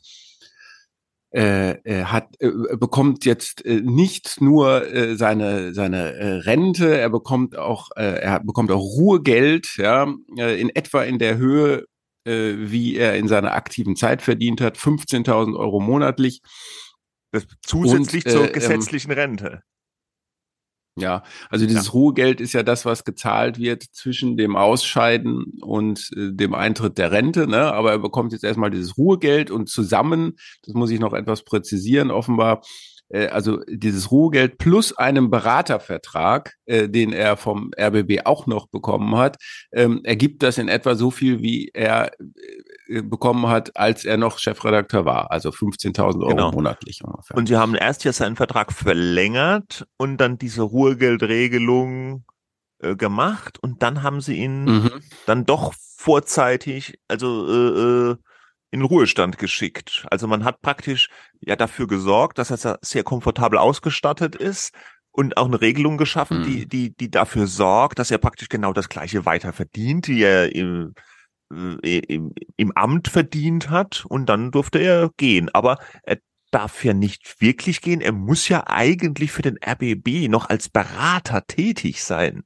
äh, 1.31 1.71
äh, 1.83 2.05
hat 2.05 2.35
äh, 2.39 2.49
bekommt 2.77 3.25
jetzt 3.25 3.65
äh, 3.65 3.81
nicht 3.81 4.39
nur 4.39 4.87
äh, 4.93 5.15
seine 5.17 5.73
seine 5.73 6.13
äh, 6.13 6.33
Rente, 6.39 6.97
er 6.97 7.09
bekommt 7.09 7.57
auch 7.57 7.89
äh, 7.97 8.21
er 8.21 8.39
bekommt 8.39 8.71
auch 8.71 8.81
Ruhegeld, 8.81 9.75
ja, 9.77 10.07
äh, 10.37 10.59
in 10.59 10.69
etwa 10.69 11.03
in 11.03 11.19
der 11.19 11.37
Höhe, 11.37 11.85
äh, 12.25 12.53
wie 12.57 12.95
er 12.95 13.17
in 13.17 13.27
seiner 13.27 13.53
aktiven 13.53 13.95
Zeit 13.95 14.21
verdient 14.21 14.61
hat, 14.61 14.77
15.000 14.77 15.57
Euro 15.57 15.79
monatlich. 15.79 16.41
Das 17.31 17.45
zusätzlich 17.61 18.25
Und, 18.25 18.31
zur 18.31 18.43
äh, 18.43 18.47
ähm, 18.47 18.53
gesetzlichen 18.53 19.11
Rente. 19.11 19.61
Ja, 20.97 21.23
also 21.49 21.65
dieses 21.67 21.87
ja. 21.87 21.91
Ruhegeld 21.91 22.41
ist 22.41 22.53
ja 22.53 22.63
das, 22.63 22.85
was 22.85 23.03
gezahlt 23.03 23.59
wird 23.59 23.83
zwischen 23.83 24.35
dem 24.35 24.55
Ausscheiden 24.55 25.59
und 25.61 26.09
äh, 26.15 26.33
dem 26.33 26.55
Eintritt 26.55 26.97
der 26.97 27.11
Rente. 27.11 27.47
Ne? 27.47 27.71
Aber 27.71 27.91
er 27.91 27.99
bekommt 27.99 28.31
jetzt 28.31 28.43
erstmal 28.43 28.71
dieses 28.71 28.97
Ruhegeld 28.97 29.51
und 29.51 29.69
zusammen, 29.69 30.37
das 30.63 30.73
muss 30.73 30.89
ich 30.89 30.99
noch 30.99 31.13
etwas 31.13 31.43
präzisieren, 31.43 32.09
offenbar 32.09 32.61
äh, 33.09 33.27
also 33.27 33.61
dieses 33.67 34.11
Ruhegeld 34.11 34.57
plus 34.57 34.97
einem 34.97 35.29
Beratervertrag, 35.29 36.55
äh, 36.65 36.89
den 36.89 37.13
er 37.13 37.37
vom 37.37 37.71
RBB 37.79 38.25
auch 38.25 38.47
noch 38.47 38.67
bekommen 38.67 39.15
hat, 39.15 39.37
ähm, 39.71 40.01
ergibt 40.03 40.43
das 40.43 40.57
in 40.57 40.67
etwa 40.67 40.95
so 40.95 41.11
viel, 41.11 41.41
wie 41.41 41.69
er 41.73 42.11
äh, 42.87 43.01
bekommen 43.01 43.47
hat, 43.47 43.75
als 43.75 44.05
er 44.05 44.17
noch 44.17 44.39
Chefredakteur 44.39 45.05
war, 45.05 45.31
also 45.31 45.49
15.000 45.49 46.21
Euro 46.21 46.29
genau. 46.29 46.51
monatlich 46.51 47.03
ungefähr. 47.03 47.37
Und 47.37 47.47
Sie 47.47 47.55
haben 47.55 47.75
erst 47.75 48.03
ja 48.03 48.13
seinen 48.13 48.35
Vertrag 48.35 48.73
verlängert 48.73 49.87
und 49.97 50.17
dann 50.17 50.37
diese 50.37 50.61
Ruhegeldregelung 50.61 52.25
äh, 52.79 52.95
gemacht 52.95 53.57
und 53.61 53.83
dann 53.83 54.03
haben 54.03 54.21
Sie 54.21 54.37
ihn 54.37 54.65
mhm. 54.65 54.91
dann 55.25 55.45
doch 55.45 55.73
vorzeitig, 55.97 56.99
also 57.07 57.47
äh, 57.47 58.11
äh 58.11 58.15
in 58.77 58.85
Ruhestand 58.85 59.37
geschickt. 59.37 60.05
Also 60.09 60.27
man 60.27 60.43
hat 60.43 60.61
praktisch 60.61 61.09
ja 61.41 61.55
dafür 61.55 61.87
gesorgt, 61.87 62.37
dass 62.37 62.51
er 62.51 62.79
sehr 62.81 63.03
komfortabel 63.03 63.57
ausgestattet 63.57 64.35
ist 64.35 64.73
und 65.11 65.37
auch 65.37 65.47
eine 65.47 65.61
Regelung 65.61 65.97
geschaffen, 65.97 66.41
mhm. 66.41 66.43
die, 66.43 66.67
die, 66.67 66.95
die 66.95 67.11
dafür 67.11 67.47
sorgt, 67.47 67.99
dass 67.99 68.11
er 68.11 68.19
praktisch 68.19 68.49
genau 68.49 68.73
das 68.73 68.89
gleiche 68.89 69.25
weiter 69.25 69.51
verdient, 69.51 70.07
wie 70.07 70.21
er 70.21 70.53
im, 70.53 70.93
äh, 71.51 71.99
im, 71.99 72.33
im 72.55 72.71
Amt 72.73 73.07
verdient 73.07 73.69
hat 73.69 74.05
und 74.07 74.27
dann 74.27 74.51
durfte 74.51 74.79
er 74.79 75.09
gehen. 75.17 75.49
Aber 75.53 75.79
er 76.03 76.17
darf 76.51 76.85
ja 76.85 76.93
nicht 76.93 77.41
wirklich 77.41 77.81
gehen. 77.81 78.01
Er 78.01 78.11
muss 78.13 78.47
ja 78.47 78.65
eigentlich 78.67 79.31
für 79.31 79.41
den 79.41 79.57
RBB 79.57 80.29
noch 80.29 80.49
als 80.49 80.69
Berater 80.69 81.45
tätig 81.45 82.03
sein. 82.03 82.43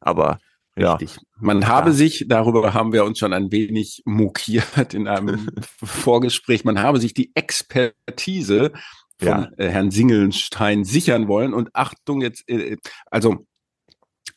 Aber 0.00 0.38
Richtig. 0.76 1.16
Ja. 1.16 1.22
Man 1.36 1.68
habe 1.68 1.90
ja. 1.90 1.96
sich, 1.96 2.26
darüber 2.28 2.74
haben 2.74 2.92
wir 2.92 3.04
uns 3.04 3.18
schon 3.18 3.32
ein 3.32 3.52
wenig 3.52 4.02
mokiert 4.04 4.94
in 4.94 5.06
einem 5.06 5.48
Vorgespräch, 5.82 6.64
man 6.64 6.80
habe 6.80 6.98
sich 6.98 7.14
die 7.14 7.34
Expertise 7.34 8.72
von 9.18 9.28
ja. 9.28 9.48
Äh, 9.56 9.68
Herrn 9.68 9.90
Singelstein 9.90 10.84
sichern 10.84 11.28
wollen. 11.28 11.54
Und 11.54 11.70
Achtung, 11.74 12.22
jetzt, 12.22 12.48
äh, 12.48 12.76
also 13.10 13.46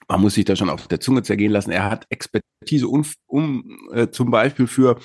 man 0.07 0.21
muss 0.21 0.35
sich 0.35 0.45
da 0.45 0.55
schon 0.55 0.69
auf 0.69 0.87
der 0.87 0.99
Zunge 0.99 1.23
zergehen 1.23 1.51
lassen. 1.51 1.71
Er 1.71 1.89
hat 1.89 2.05
Expertise 2.09 2.87
um, 2.87 3.03
um 3.25 3.89
äh, 3.91 4.09
zum 4.09 4.29
Beispiel 4.29 4.67
für 4.67 4.99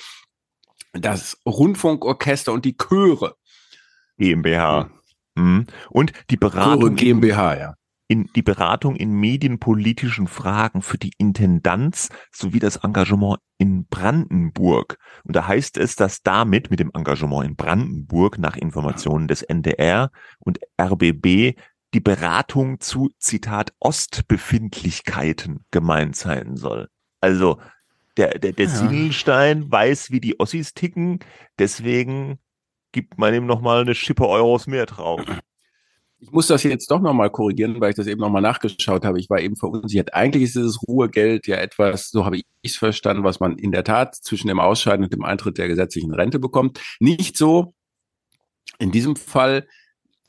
das 0.92 1.38
Rundfunkorchester 1.46 2.52
und 2.52 2.64
die 2.64 2.76
Chöre. 2.76 3.36
GmbH. 4.18 4.90
Mhm. 5.34 5.66
Und 5.88 6.12
die 6.28 6.36
Beratung. 6.36 6.80
Chöre 6.80 6.94
GmbH, 6.94 7.58
ja 7.58 7.74
in 8.12 8.28
die 8.36 8.42
Beratung 8.42 8.94
in 8.94 9.14
medienpolitischen 9.14 10.26
Fragen 10.26 10.82
für 10.82 10.98
die 10.98 11.14
Intendanz 11.16 12.10
sowie 12.30 12.58
das 12.58 12.76
Engagement 12.76 13.38
in 13.56 13.86
Brandenburg. 13.86 14.98
Und 15.24 15.34
da 15.34 15.46
heißt 15.46 15.78
es, 15.78 15.96
dass 15.96 16.20
damit 16.22 16.70
mit 16.70 16.78
dem 16.78 16.90
Engagement 16.92 17.46
in 17.46 17.56
Brandenburg 17.56 18.38
nach 18.38 18.58
Informationen 18.58 19.28
des 19.28 19.40
NDR 19.40 20.10
und 20.40 20.58
RBB 20.78 21.56
die 21.94 22.00
Beratung 22.00 22.80
zu, 22.80 23.08
Zitat, 23.18 23.72
Ostbefindlichkeiten 23.80 25.64
gemeint 25.70 26.14
sein 26.14 26.56
soll. 26.56 26.88
Also 27.22 27.60
der, 28.18 28.38
der, 28.38 28.52
der 28.52 28.66
ja. 28.66 28.70
Singelstein 28.70 29.72
weiß, 29.72 30.10
wie 30.10 30.20
die 30.20 30.38
Ossis 30.38 30.74
ticken, 30.74 31.20
deswegen 31.58 32.38
gibt 32.92 33.16
man 33.16 33.32
ihm 33.32 33.46
nochmal 33.46 33.80
eine 33.80 33.94
Schippe 33.94 34.28
Euros 34.28 34.66
mehr 34.66 34.84
drauf. 34.84 35.22
Ich 36.22 36.30
muss 36.30 36.46
das 36.46 36.62
jetzt 36.62 36.88
doch 36.88 37.00
nochmal 37.00 37.30
korrigieren, 37.30 37.80
weil 37.80 37.90
ich 37.90 37.96
das 37.96 38.06
eben 38.06 38.20
nochmal 38.20 38.42
nachgeschaut 38.42 39.04
habe. 39.04 39.18
Ich 39.18 39.28
war 39.28 39.40
eben 39.40 39.56
verunsichert. 39.56 40.14
Eigentlich 40.14 40.44
ist 40.44 40.54
dieses 40.54 40.80
Ruhegeld 40.86 41.48
ja 41.48 41.56
etwas, 41.56 42.10
so 42.10 42.24
habe 42.24 42.36
ich 42.36 42.44
es 42.62 42.76
verstanden, 42.76 43.24
was 43.24 43.40
man 43.40 43.58
in 43.58 43.72
der 43.72 43.82
Tat 43.82 44.14
zwischen 44.14 44.46
dem 44.46 44.60
Ausscheiden 44.60 45.02
und 45.02 45.12
dem 45.12 45.24
Eintritt 45.24 45.58
der 45.58 45.66
gesetzlichen 45.66 46.14
Rente 46.14 46.38
bekommt. 46.38 46.80
Nicht 47.00 47.36
so 47.36 47.74
in 48.78 48.92
diesem 48.92 49.16
Fall. 49.16 49.66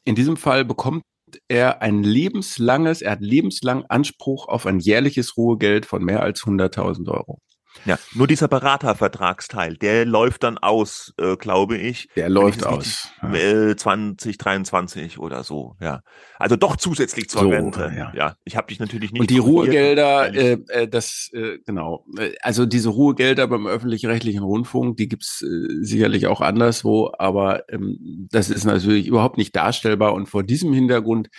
In 0.03 0.15
diesem 0.15 0.35
Fall 0.35 0.65
bekommt 0.65 1.03
er 1.47 1.83
ein 1.83 2.01
lebenslanges, 2.01 3.03
er 3.03 3.11
hat 3.11 3.21
lebenslang 3.21 3.85
Anspruch 3.85 4.47
auf 4.47 4.65
ein 4.65 4.79
jährliches 4.79 5.37
Ruhegeld 5.37 5.85
von 5.85 6.03
mehr 6.03 6.23
als 6.23 6.41
100.000 6.41 7.07
Euro. 7.07 7.39
Ja, 7.85 7.99
nur 8.13 8.27
dieser 8.27 8.47
Beratervertragsteil, 8.47 9.75
der 9.75 10.05
läuft 10.05 10.43
dann 10.43 10.57
aus, 10.57 11.13
äh, 11.17 11.35
glaube 11.35 11.77
ich. 11.77 12.07
Der 12.15 12.29
läuft 12.29 12.65
aus. 12.65 13.09
Äh, 13.21 13.75
2023 13.75 15.19
oder 15.19 15.43
so, 15.43 15.75
ja. 15.81 16.01
Also 16.37 16.55
doch 16.55 16.75
zusätzlich 16.77 17.29
zur 17.29 17.41
so, 17.41 17.49
Rente. 17.49 17.91
Ja. 17.95 18.11
ja, 18.15 18.35
ich 18.45 18.55
habe 18.55 18.67
dich 18.67 18.79
natürlich 18.79 19.11
nicht. 19.11 19.21
Und 19.21 19.29
die 19.29 19.37
Ruhegelder, 19.37 20.33
äh, 20.33 20.57
äh, 20.69 20.87
das, 20.87 21.29
äh, 21.33 21.59
genau. 21.65 22.05
Also 22.41 22.65
diese 22.65 22.89
Ruhegelder 22.89 23.47
beim 23.47 23.67
öffentlich-rechtlichen 23.67 24.43
Rundfunk, 24.43 24.97
die 24.97 25.07
gibt's 25.07 25.41
äh, 25.41 25.83
sicherlich 25.83 26.27
auch 26.27 26.41
anderswo, 26.41 27.11
aber 27.17 27.69
ähm, 27.69 28.27
das 28.31 28.49
ist 28.49 28.63
natürlich 28.63 29.07
überhaupt 29.07 29.37
nicht 29.37 29.55
darstellbar. 29.55 30.13
Und 30.13 30.27
vor 30.27 30.43
diesem 30.43 30.73
Hintergrund 30.73 31.29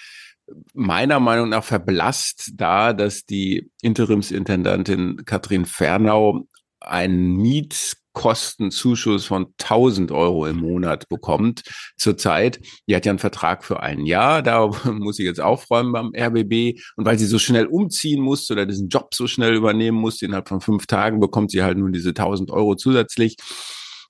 meiner 0.73 1.21
Meinung 1.21 1.49
nach 1.49 1.65
verblasst 1.65 2.53
da, 2.55 2.93
dass 2.93 3.25
die 3.25 3.71
Interimsintendantin 3.83 5.25
Katrin 5.25 5.65
Fernau 5.65 6.47
einen 6.81 7.37
Mietkostenzuschuss 7.37 9.25
von 9.27 9.55
1000 9.61 10.13
Euro 10.13 10.47
im 10.47 10.59
Monat 10.59 11.09
bekommt 11.09 11.63
zurzeit. 11.97 12.61
Die 12.87 12.95
hat 12.95 13.07
ja 13.07 13.13
einen 13.13 13.19
Vertrag 13.19 13.65
für 13.65 13.81
ein 13.81 14.05
Jahr, 14.05 14.43
da 14.43 14.67
muss 14.93 15.17
sie 15.17 15.25
jetzt 15.25 15.41
aufräumen 15.41 15.93
beim 15.93 16.13
RBB. 16.15 16.79
Und 16.97 17.07
weil 17.07 17.19
sie 17.19 17.27
so 17.27 17.39
schnell 17.39 17.67
umziehen 17.67 18.23
musste 18.23 18.53
oder 18.53 18.67
diesen 18.67 18.89
Job 18.89 19.15
so 19.15 19.27
schnell 19.27 19.55
übernehmen 19.55 19.99
musste, 19.99 20.27
innerhalb 20.27 20.49
von 20.49 20.61
fünf 20.61 20.87
Tagen 20.87 21.21
bekommt 21.21 21.51
sie 21.51 21.63
halt 21.63 21.79
nur 21.79 21.91
diese 21.91 22.11
1000 22.11 22.51
Euro 22.51 22.77
zusätzlich. 22.77 23.37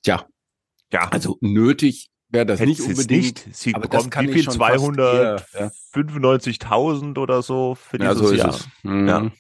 Tja, 0.03 0.27
ja. 0.93 1.09
also 1.09 1.39
nötig 1.41 2.11
wäre 2.35 2.45
das 2.45 2.61
nicht 2.61 2.83
unbedingt. 2.83 3.47
Nicht. 3.47 3.57
Sie 3.57 3.75
aber 3.75 3.89
bekommt 3.89 4.15
wie 4.21 4.31
viel? 4.33 4.47
295.000 4.49 7.19
oder 7.19 7.41
so 7.43 7.75
für 7.75 7.99
dieses 7.99 8.21
ja, 8.21 8.27
so 8.27 8.35
Jahr. 8.35 8.61
Mhm. 8.83 9.09
Ja. 9.09 9.31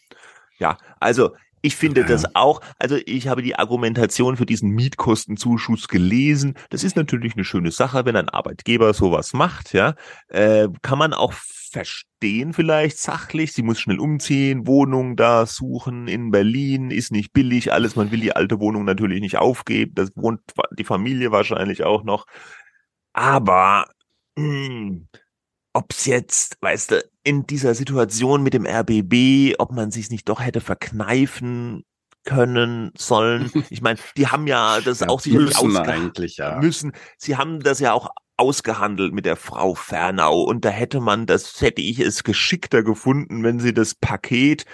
ja, 0.59 0.79
also 1.01 1.37
ich 1.61 1.77
finde 1.77 2.01
ja. 2.03 2.07
das 2.07 2.35
auch, 2.35 2.61
also 2.79 2.97
ich 3.07 3.29
habe 3.29 3.43
die 3.43 3.57
Argumentation 3.57 4.37
für 4.37 4.45
diesen 4.45 4.69
Mietkostenzuschuss 4.71 5.89
gelesen. 5.89 6.57
Das 6.69 6.85
ist 6.85 6.95
natürlich 6.95 7.33
eine 7.35 7.45
schöne 7.45 7.71
Sache, 7.71 8.05
wenn 8.05 8.17
ein 8.17 8.29
Arbeitgeber 8.29 8.93
sowas 8.93 9.33
macht, 9.33 9.73
ja. 9.73 9.95
Äh, 10.29 10.69
kann 10.83 10.99
man 10.99 11.15
auch 11.15 11.33
verstehen 11.75 12.53
vielleicht 12.53 12.99
sachlich. 12.99 13.53
Sie 13.53 13.63
muss 13.63 13.81
schnell 13.81 13.99
umziehen, 13.99 14.67
Wohnung 14.67 15.17
da 15.17 15.45
suchen 15.45 16.07
in 16.07 16.31
Berlin, 16.31 16.91
ist 16.91 17.11
nicht 17.11 17.33
billig, 17.33 17.73
alles. 17.73 17.97
Man 17.97 18.13
will 18.13 18.21
die 18.21 18.37
alte 18.37 18.61
Wohnung 18.61 18.85
natürlich 18.85 19.21
nicht 19.21 19.39
aufgeben. 19.39 19.93
Das 19.95 20.13
wohnt 20.15 20.41
die 20.79 20.85
Familie 20.85 21.33
wahrscheinlich 21.33 21.83
auch 21.83 22.05
noch. 22.05 22.27
Aber 23.15 23.87
hm, 24.39 25.09
ob's 25.73 26.07
jetzt, 26.07 26.59
weißt 26.61 26.91
du, 26.91 27.05
in 27.23 27.47
dieser 27.47 27.75
Situation 27.75 28.43
mit 28.43 28.55
dem 28.55 28.67
RBB, 28.67 29.55
ob 29.59 29.73
man 29.73 29.91
sich 29.91 30.11
nicht 30.11 30.29
doch 30.29 30.41
hätte 30.41 30.61
verkneifen 30.61 31.85
können 32.25 32.93
sollen. 32.97 33.51
Ich 33.71 33.83
meine, 33.83 33.99
die 34.17 34.29
haben 34.29 34.47
ja 34.47 34.81
das 34.81 35.01
ja, 35.01 35.09
auch 35.09 35.21
sicherlich 35.21 35.57
ausgehandelt. 35.57 36.37
Ja. 36.37 36.59
Müssen. 36.61 36.93
Sie 37.19 37.37
haben 37.37 37.61
das 37.61 37.81
ja 37.81 37.93
auch 37.93 38.11
ausgehandelt 38.37 39.13
mit 39.13 39.27
der 39.27 39.37
Frau 39.37 39.75
Fernau 39.75 40.43
und 40.43 40.65
da 40.65 40.69
hätte 40.69 41.01
man, 41.01 41.27
das 41.27 41.61
hätte 41.61 41.83
ich 41.83 42.01
es 42.01 42.25
geschickter 42.25 42.83
gefunden, 42.83 43.45
wenn 43.45 43.61
sie 43.61 43.73
das 43.73 43.95
Paket 43.95 44.65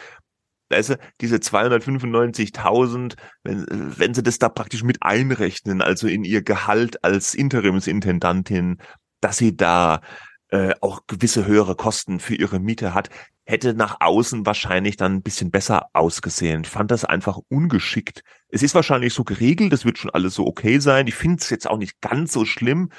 du, 0.71 0.99
diese 1.21 1.37
295.000, 1.37 3.15
wenn, 3.43 3.67
wenn 3.69 4.15
sie 4.15 4.23
das 4.23 4.39
da 4.39 4.49
praktisch 4.49 4.83
mit 4.83 4.99
einrechnen, 5.03 5.83
also 5.83 6.07
in 6.07 6.25
ihr 6.25 6.43
Gehalt 6.43 7.05
als 7.05 7.35
Interimsintendantin, 7.35 8.79
dass 9.21 9.37
sie 9.37 9.57
da 9.57 10.01
äh, 10.49 10.75
auch 10.81 11.07
gewisse 11.07 11.47
höhere 11.47 11.77
Kosten 11.77 12.21
für 12.21 12.35
ihre 12.35 12.59
Miete 12.59 12.95
hat, 12.95 13.11
hätte 13.45 13.75
nach 13.75 13.97
außen 14.01 14.47
wahrscheinlich 14.47 14.97
dann 14.97 15.17
ein 15.17 15.23
bisschen 15.23 15.51
besser 15.51 15.89
ausgesehen. 15.93 16.63
Ich 16.63 16.71
fand 16.71 16.91
das 16.91 17.05
einfach 17.05 17.39
ungeschickt. 17.49 18.23
Es 18.49 18.63
ist 18.63 18.75
wahrscheinlich 18.75 19.13
so 19.13 19.25
geregelt, 19.25 19.73
das 19.73 19.85
wird 19.85 19.99
schon 19.99 20.11
alles 20.11 20.35
so 20.35 20.47
okay 20.47 20.79
sein. 20.79 21.07
Ich 21.07 21.15
finde 21.17 21.41
es 21.41 21.51
jetzt 21.51 21.69
auch 21.69 21.79
nicht 21.79 22.01
ganz 22.01 22.33
so 22.33 22.45
schlimm, 22.45 22.91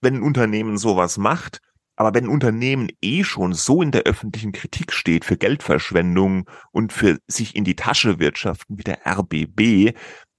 wenn 0.00 0.16
ein 0.16 0.22
Unternehmen 0.22 0.78
sowas 0.78 1.18
macht. 1.18 1.60
Aber 2.00 2.14
wenn 2.14 2.24
ein 2.24 2.30
Unternehmen 2.30 2.88
eh 3.02 3.24
schon 3.24 3.52
so 3.52 3.82
in 3.82 3.90
der 3.90 4.04
öffentlichen 4.04 4.52
Kritik 4.52 4.90
steht 4.90 5.26
für 5.26 5.36
Geldverschwendung 5.36 6.48
und 6.72 6.94
für 6.94 7.18
sich 7.26 7.54
in 7.54 7.64
die 7.64 7.76
Tasche 7.76 8.18
wirtschaften 8.18 8.78
wie 8.78 8.84
der 8.84 9.06
RBB, 9.06 9.94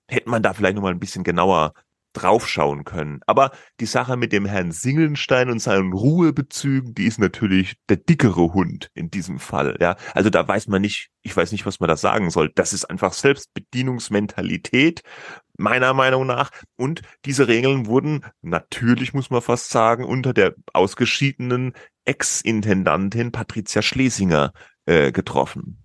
hätte 0.08 0.28
man 0.28 0.42
da 0.42 0.54
vielleicht 0.54 0.74
nochmal 0.74 0.94
ein 0.94 1.00
bisschen 1.00 1.24
genauer 1.24 1.76
draufschauen 2.14 2.84
können. 2.84 3.20
Aber 3.28 3.52
die 3.80 3.86
Sache 3.86 4.18
mit 4.18 4.32
dem 4.34 4.46
Herrn 4.46 4.72
Singelnstein 4.72 5.50
und 5.50 5.60
seinen 5.60 5.94
Ruhebezügen, 5.94 6.94
die 6.94 7.06
ist 7.06 7.20
natürlich 7.20 7.76
der 7.90 7.98
dickere 7.98 8.54
Hund 8.54 8.90
in 8.94 9.10
diesem 9.10 9.40
Fall. 9.40 9.78
Ja, 9.80 9.96
also 10.14 10.30
da 10.30 10.48
weiß 10.48 10.68
man 10.68 10.82
nicht, 10.82 11.10
ich 11.22 11.36
weiß 11.36 11.52
nicht, 11.52 11.66
was 11.66 11.80
man 11.80 11.88
da 11.88 11.96
sagen 11.96 12.30
soll. 12.30 12.52
Das 12.54 12.74
ist 12.74 12.86
einfach 12.86 13.14
Selbstbedienungsmentalität 13.14 15.02
meiner 15.58 15.94
Meinung 15.94 16.26
nach. 16.26 16.52
Und 16.76 17.02
diese 17.26 17.48
Regeln 17.48 17.86
wurden 17.86 18.26
natürlich, 18.42 19.14
muss 19.14 19.30
man 19.30 19.42
fast 19.42 19.70
sagen, 19.70 20.04
unter 20.04 20.34
der 20.34 20.56
ausgeschiedenen 20.74 21.74
Ex-Intendantin 22.06 23.32
Patricia 23.32 23.82
Schlesinger 23.82 24.54
äh, 24.86 25.12
getroffen. 25.12 25.81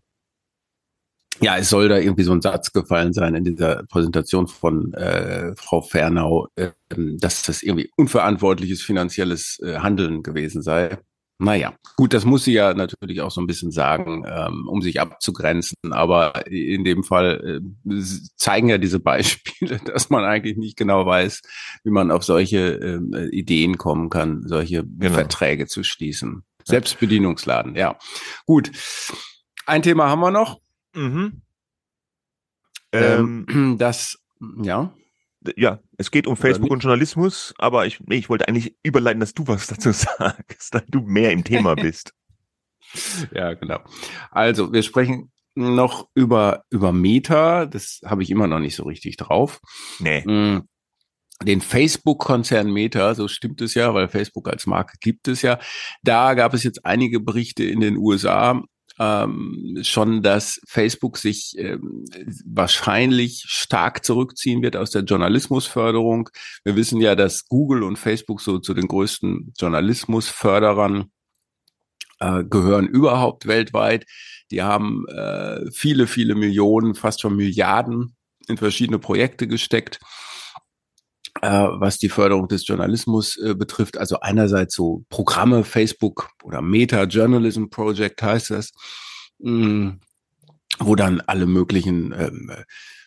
Ja, 1.40 1.58
es 1.58 1.68
soll 1.68 1.88
da 1.88 1.98
irgendwie 1.98 2.22
so 2.22 2.32
ein 2.32 2.40
Satz 2.40 2.72
gefallen 2.72 3.12
sein 3.12 3.34
in 3.34 3.44
dieser 3.44 3.84
Präsentation 3.84 4.48
von 4.48 4.94
äh, 4.94 5.54
Frau 5.56 5.82
Fernau, 5.82 6.48
äh, 6.56 6.70
dass 6.88 7.42
das 7.42 7.62
irgendwie 7.62 7.90
unverantwortliches 7.96 8.82
finanzielles 8.82 9.60
äh, 9.62 9.78
Handeln 9.78 10.22
gewesen 10.22 10.62
sei. 10.62 10.98
Naja, 11.38 11.74
gut, 11.96 12.14
das 12.14 12.24
muss 12.24 12.44
sie 12.44 12.54
ja 12.54 12.72
natürlich 12.72 13.20
auch 13.20 13.30
so 13.30 13.42
ein 13.42 13.46
bisschen 13.46 13.70
sagen, 13.70 14.24
ähm, 14.26 14.66
um 14.66 14.80
sich 14.80 15.00
abzugrenzen. 15.00 15.76
Aber 15.90 16.46
in 16.46 16.82
dem 16.84 17.04
Fall 17.04 17.60
äh, 17.84 18.00
zeigen 18.36 18.70
ja 18.70 18.78
diese 18.78 19.00
Beispiele, 19.00 19.78
dass 19.84 20.08
man 20.08 20.24
eigentlich 20.24 20.56
nicht 20.56 20.78
genau 20.78 21.04
weiß, 21.04 21.42
wie 21.84 21.90
man 21.90 22.10
auf 22.10 22.24
solche 22.24 23.00
äh, 23.12 23.28
Ideen 23.28 23.76
kommen 23.76 24.08
kann, 24.08 24.44
solche 24.46 24.84
genau. 24.84 25.12
Verträge 25.12 25.66
zu 25.66 25.82
schließen. 25.82 26.42
Selbstbedienungsladen, 26.64 27.76
ja. 27.76 27.98
Gut. 28.46 28.72
Ein 29.66 29.82
Thema 29.82 30.08
haben 30.08 30.20
wir 30.20 30.30
noch. 30.30 30.60
Mhm. 30.96 31.42
Ähm, 32.92 33.46
ähm, 33.48 33.76
das, 33.78 34.18
ja. 34.62 34.94
Ja, 35.56 35.78
es 35.96 36.10
geht 36.10 36.26
um 36.26 36.36
Facebook 36.36 36.72
und 36.72 36.80
Journalismus, 36.80 37.54
aber 37.58 37.86
ich, 37.86 38.00
nee, 38.00 38.16
ich 38.16 38.28
wollte 38.28 38.48
eigentlich 38.48 38.76
überleiten, 38.82 39.20
dass 39.20 39.34
du 39.34 39.46
was 39.46 39.66
dazu 39.68 39.92
sagst, 39.92 40.74
dass 40.74 40.84
du 40.88 41.02
mehr 41.02 41.30
im 41.30 41.44
Thema 41.44 41.74
bist. 41.76 42.12
ja, 43.32 43.54
genau. 43.54 43.80
Also, 44.30 44.72
wir 44.72 44.82
sprechen 44.82 45.30
noch 45.54 46.08
über, 46.14 46.64
über 46.70 46.92
Meta. 46.92 47.66
Das 47.66 48.00
habe 48.04 48.22
ich 48.22 48.30
immer 48.30 48.46
noch 48.46 48.58
nicht 48.58 48.76
so 48.76 48.84
richtig 48.84 49.16
drauf. 49.16 49.60
Nee. 50.00 50.22
Mm, 50.26 50.68
den 51.42 51.60
Facebook-Konzern 51.60 52.72
Meta, 52.72 53.14
so 53.14 53.28
stimmt 53.28 53.60
es 53.60 53.74
ja, 53.74 53.92
weil 53.94 54.08
Facebook 54.08 54.48
als 54.48 54.66
Marke 54.66 54.96
gibt 55.00 55.28
es 55.28 55.42
ja. 55.42 55.58
Da 56.02 56.34
gab 56.34 56.54
es 56.54 56.64
jetzt 56.64 56.84
einige 56.84 57.20
Berichte 57.20 57.64
in 57.64 57.80
den 57.80 57.96
USA, 57.96 58.62
ähm, 58.98 59.78
schon, 59.82 60.22
dass 60.22 60.60
Facebook 60.66 61.18
sich 61.18 61.54
ähm, 61.58 62.04
wahrscheinlich 62.44 63.44
stark 63.46 64.04
zurückziehen 64.04 64.62
wird 64.62 64.76
aus 64.76 64.90
der 64.90 65.02
Journalismusförderung. 65.02 66.30
Wir 66.64 66.76
wissen 66.76 67.00
ja, 67.00 67.14
dass 67.14 67.46
Google 67.46 67.82
und 67.82 67.98
Facebook 67.98 68.40
so 68.40 68.58
zu 68.58 68.74
den 68.74 68.88
größten 68.88 69.52
Journalismusförderern 69.58 71.10
äh, 72.20 72.44
gehören 72.44 72.86
überhaupt 72.86 73.46
weltweit. 73.46 74.06
Die 74.50 74.62
haben 74.62 75.06
äh, 75.08 75.70
viele, 75.72 76.06
viele 76.06 76.34
Millionen, 76.34 76.94
fast 76.94 77.20
schon 77.20 77.36
Milliarden 77.36 78.16
in 78.48 78.56
verschiedene 78.56 78.98
Projekte 78.98 79.46
gesteckt 79.46 79.98
was 81.50 81.98
die 81.98 82.08
Förderung 82.08 82.48
des 82.48 82.66
Journalismus 82.66 83.36
äh, 83.36 83.54
betrifft. 83.54 83.98
Also 83.98 84.20
einerseits 84.20 84.74
so 84.74 85.04
Programme, 85.08 85.64
Facebook 85.64 86.30
oder 86.42 86.62
Meta 86.62 87.04
Journalism 87.04 87.66
Project 87.66 88.22
heißt 88.22 88.50
das, 88.50 88.72
mh, 89.38 89.52
mm, 89.52 90.00
wo 90.80 90.94
dann 90.94 91.20
alle 91.20 91.46
möglichen 91.46 92.12
ähm, 92.12 92.50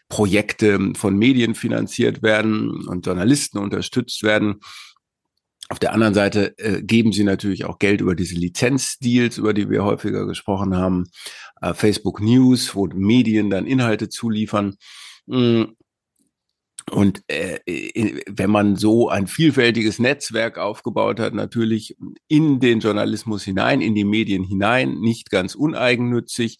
Projekte 0.10 0.94
von 0.96 1.18
Medien 1.18 1.54
finanziert 1.54 2.24
werden 2.24 2.88
und 2.88 3.06
Journalisten 3.06 3.60
unterstützt 3.60 4.24
werden. 4.24 4.60
Auf 5.72 5.78
der 5.78 5.94
anderen 5.94 6.16
Seite 6.16 6.58
äh, 6.58 6.82
geben 6.82 7.12
sie 7.14 7.24
natürlich 7.24 7.66
auch 7.66 7.78
Geld 7.78 8.02
über 8.02 8.16
diese 8.16 8.34
Lizenzdeals, 8.34 9.38
über 9.38 9.54
die 9.54 9.70
wir 9.70 9.84
häufiger 9.84 10.26
gesprochen 10.26 10.76
haben. 10.76 11.06
Äh, 11.62 11.76
Facebook 11.76 12.22
News, 12.22 12.74
wo 12.74 12.88
Medien 12.88 13.52
dann 13.52 13.68
Inhalte 13.68 14.10
zuliefern. 14.10 14.78
Mm, 15.28 15.66
Und 16.90 17.24
äh, 17.28 17.60
wenn 18.28 18.50
man 18.50 18.76
so 18.76 19.10
ein 19.10 19.28
vielfältiges 19.28 20.00
Netzwerk 20.00 20.58
aufgebaut 20.58 21.20
hat, 21.20 21.34
natürlich 21.34 21.98
in 22.28 22.60
den 22.60 22.80
Journalismus 22.80 23.44
hinein, 23.44 23.82
in 23.82 23.96
die 23.96 24.04
Medien 24.04 24.44
hinein, 24.44 25.00
nicht 25.00 25.30
ganz 25.30 25.56
uneigennützig, 25.56 26.60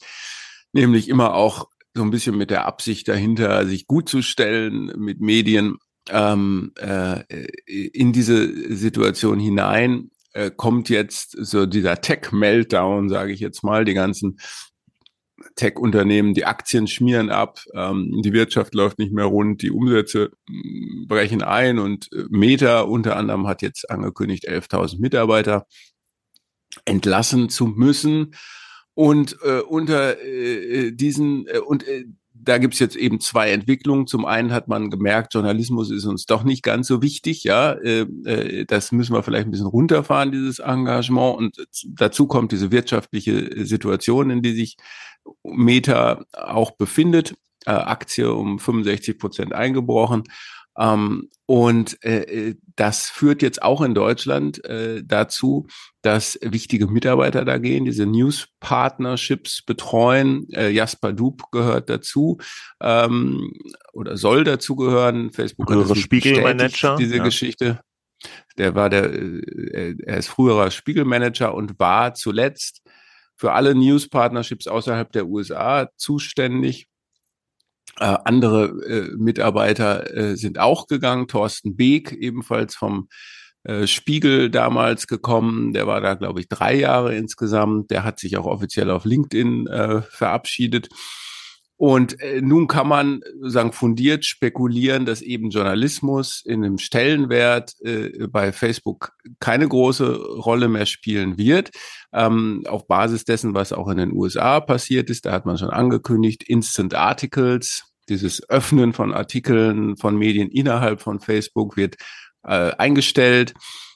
nämlich 0.74 1.10
immer 1.10 1.34
auch 1.34 1.68
so 1.94 2.04
ein 2.04 2.12
bisschen 2.12 2.38
mit 2.38 2.52
der 2.52 2.66
Absicht 2.66 3.08
dahinter, 3.08 3.66
sich 3.66 3.88
gut 3.88 4.08
zu 4.08 4.22
stellen 4.22 4.94
mit 4.98 5.20
Medien 5.20 5.78
ähm, 6.10 6.72
äh, 6.78 7.24
in 7.66 8.14
diese 8.14 8.76
Situation 8.76 9.40
hinein, 9.40 10.12
äh, 10.34 10.52
kommt 10.56 10.90
jetzt 10.90 11.32
so 11.32 11.66
dieser 11.66 12.02
Tech-Meltdown, 12.02 13.10
sage 13.10 13.34
ich 13.34 13.40
jetzt 13.40 13.64
mal, 13.64 13.86
die 13.86 13.94
ganzen 13.94 14.40
Tech-Unternehmen, 15.56 16.34
die 16.34 16.46
Aktien 16.46 16.88
schmieren 16.88 17.30
ab, 17.30 17.60
ähm, 17.74 18.22
die 18.24 18.34
Wirtschaft 18.34 18.74
läuft 18.74 19.00
nicht 19.00 19.12
mehr 19.12 19.26
rund, 19.26 19.62
die 19.62 19.72
Umsätze 19.72 20.32
mm, 20.48 21.08
brechen 21.08 21.42
ein 21.42 21.80
und 21.80 22.12
äh, 22.14 22.26
Meta 22.30 22.82
unter 22.82 23.16
anderem 23.16 23.48
hat 23.48 23.62
jetzt 23.62 23.90
angekündigt, 23.90 24.50
11.000 24.50 25.00
Mitarbeiter 25.00 25.66
entlassen 26.86 27.50
zu 27.50 27.68
müssen. 27.68 28.36
Und 28.94 29.38
äh, 29.44 29.62
unter 29.62 30.20
äh, 30.20 30.88
äh, 30.88 30.92
diesen 30.92 31.48
äh, 31.48 31.60
und 31.60 31.88
äh, 31.88 32.06
da 32.42 32.58
gibt's 32.58 32.80
jetzt 32.80 32.96
eben 32.96 33.20
zwei 33.20 33.52
Entwicklungen. 33.52 34.08
Zum 34.08 34.26
einen 34.26 34.52
hat 34.52 34.68
man 34.68 34.90
gemerkt, 34.90 35.34
Journalismus 35.34 35.92
ist 35.92 36.06
uns 36.06 36.26
doch 36.26 36.44
nicht 36.44 36.64
ganz 36.64 36.88
so 36.88 37.02
wichtig. 37.02 37.44
Ja, 37.44 37.74
äh, 37.74 38.06
äh, 38.26 38.66
das 38.66 38.92
müssen 38.92 39.14
wir 39.14 39.24
vielleicht 39.24 39.48
ein 39.48 39.52
bisschen 39.52 39.68
runterfahren, 39.68 40.32
dieses 40.32 40.60
Engagement. 40.60 41.38
Und 41.38 41.68
dazu 41.86 42.28
kommt 42.28 42.52
diese 42.52 42.72
wirtschaftliche 42.72 43.66
Situation, 43.66 44.30
in 44.30 44.42
die 44.42 44.54
sich 44.54 44.78
Meta 45.44 46.24
auch 46.34 46.72
befindet. 46.72 47.36
Äh, 47.66 47.72
Aktie 47.72 48.34
um 48.34 48.58
65 48.58 49.18
Prozent 49.20 49.54
eingebrochen. 49.54 50.24
Ähm, 50.78 51.30
und 51.46 52.04
äh, 52.04 52.50
äh, 52.50 52.56
das 52.76 53.10
führt 53.10 53.42
jetzt 53.42 53.64
auch 53.64 53.82
in 53.82 53.96
Deutschland 53.96 54.64
äh, 54.66 55.02
dazu, 55.04 55.68
dass 56.02 56.38
wichtige 56.42 56.88
Mitarbeiter 56.88 57.44
da 57.44 57.58
gehen, 57.58 57.86
diese 57.86 58.06
News 58.06 58.48
Partnerships 58.60 59.64
betreuen. 59.64 60.48
Äh, 60.52 60.70
Jasper 60.70 61.12
Dub 61.12 61.52
gehört 61.52 61.90
dazu 61.90 62.38
ähm, 62.82 63.52
oder 63.94 64.16
soll 64.16 64.44
dazu 64.44 64.76
gehören. 64.76 65.32
Facebook 65.32 65.72
hat 65.72 65.98
Spiegelmanager 65.98 66.96
diese 66.98 67.18
ja. 67.18 67.24
Geschichte. 67.24 67.80
Der 68.58 68.76
war 68.76 68.90
der, 68.90 69.12
äh, 69.12 69.96
er 70.06 70.18
ist 70.18 70.28
früherer 70.28 70.70
Spiegelmanager 70.72 71.54
und 71.54 71.80
war 71.80 72.14
zuletzt 72.14 72.82
für 73.36 73.54
alle 73.54 73.74
News 73.74 74.10
Partnerships 74.10 74.68
außerhalb 74.68 75.12
der 75.14 75.26
USA 75.26 75.90
zuständig 75.96 76.89
äh, 78.00 78.18
andere 78.26 78.66
äh, 78.86 79.16
Mitarbeiter 79.18 80.16
äh, 80.16 80.36
sind 80.36 80.60
auch 80.60 80.88
gegangen. 80.88 81.28
Thorsten 81.28 81.76
Beek, 81.76 82.12
ebenfalls 82.12 82.76
vom 82.76 83.10
äh, 83.64 83.88
Spiegel 83.88 84.50
damals 84.50 85.08
gekommen. 85.08 85.74
Der 85.74 85.86
war 85.86 86.02
da, 86.02 86.14
glaube 86.14 86.40
ich, 86.40 86.48
drei 86.48 86.76
Jahre 86.76 87.16
insgesamt. 87.16 87.92
Der 87.92 88.04
hat 88.04 88.20
sich 88.20 88.38
auch 88.38 88.46
offiziell 88.46 88.90
auf 88.90 89.06
LinkedIn 89.06 89.68
äh, 89.68 90.02
verabschiedet. 90.02 90.90
Und 91.80 92.20
äh, 92.20 92.42
nun 92.42 92.68
kann 92.68 92.90
man 92.90 93.22
sagen 93.40 93.72
fundiert 93.72 94.26
spekulieren, 94.26 95.06
dass 95.06 95.22
eben 95.22 95.50
Journalismus 95.50 96.44
in 96.46 96.66
einem 96.66 96.78
Stellenwert 96.78 97.74
äh, 97.80 98.28
bei 98.28 98.52
Facebook 98.52 99.14
keine 99.40 99.66
große 99.66 100.14
Rolle 100.14 100.68
mehr 100.68 100.86
spielen 100.86 101.38
wird. 101.38 101.72
Ähm, 102.12 102.66
auf 102.68 102.86
Basis 102.86 103.24
dessen, 103.24 103.54
was 103.54 103.72
auch 103.72 103.88
in 103.88 103.96
den 103.96 104.12
USA 104.12 104.60
passiert 104.60 105.10
ist, 105.10 105.26
da 105.26 105.32
hat 105.32 105.46
man 105.46 105.58
schon 105.58 105.70
angekündigt, 105.70 106.44
Instant 106.44 106.96
Articles, 106.96 107.86
dieses 108.10 108.50
Öffnen 108.50 108.92
von 108.92 109.14
Artikeln 109.14 109.96
von 109.96 110.18
Medien 110.18 110.50
innerhalb 110.50 111.00
von 111.00 111.22
Facebook 111.22 111.78
wird 111.78 111.96
äh, 112.44 112.72
eingestellt. 112.72 113.54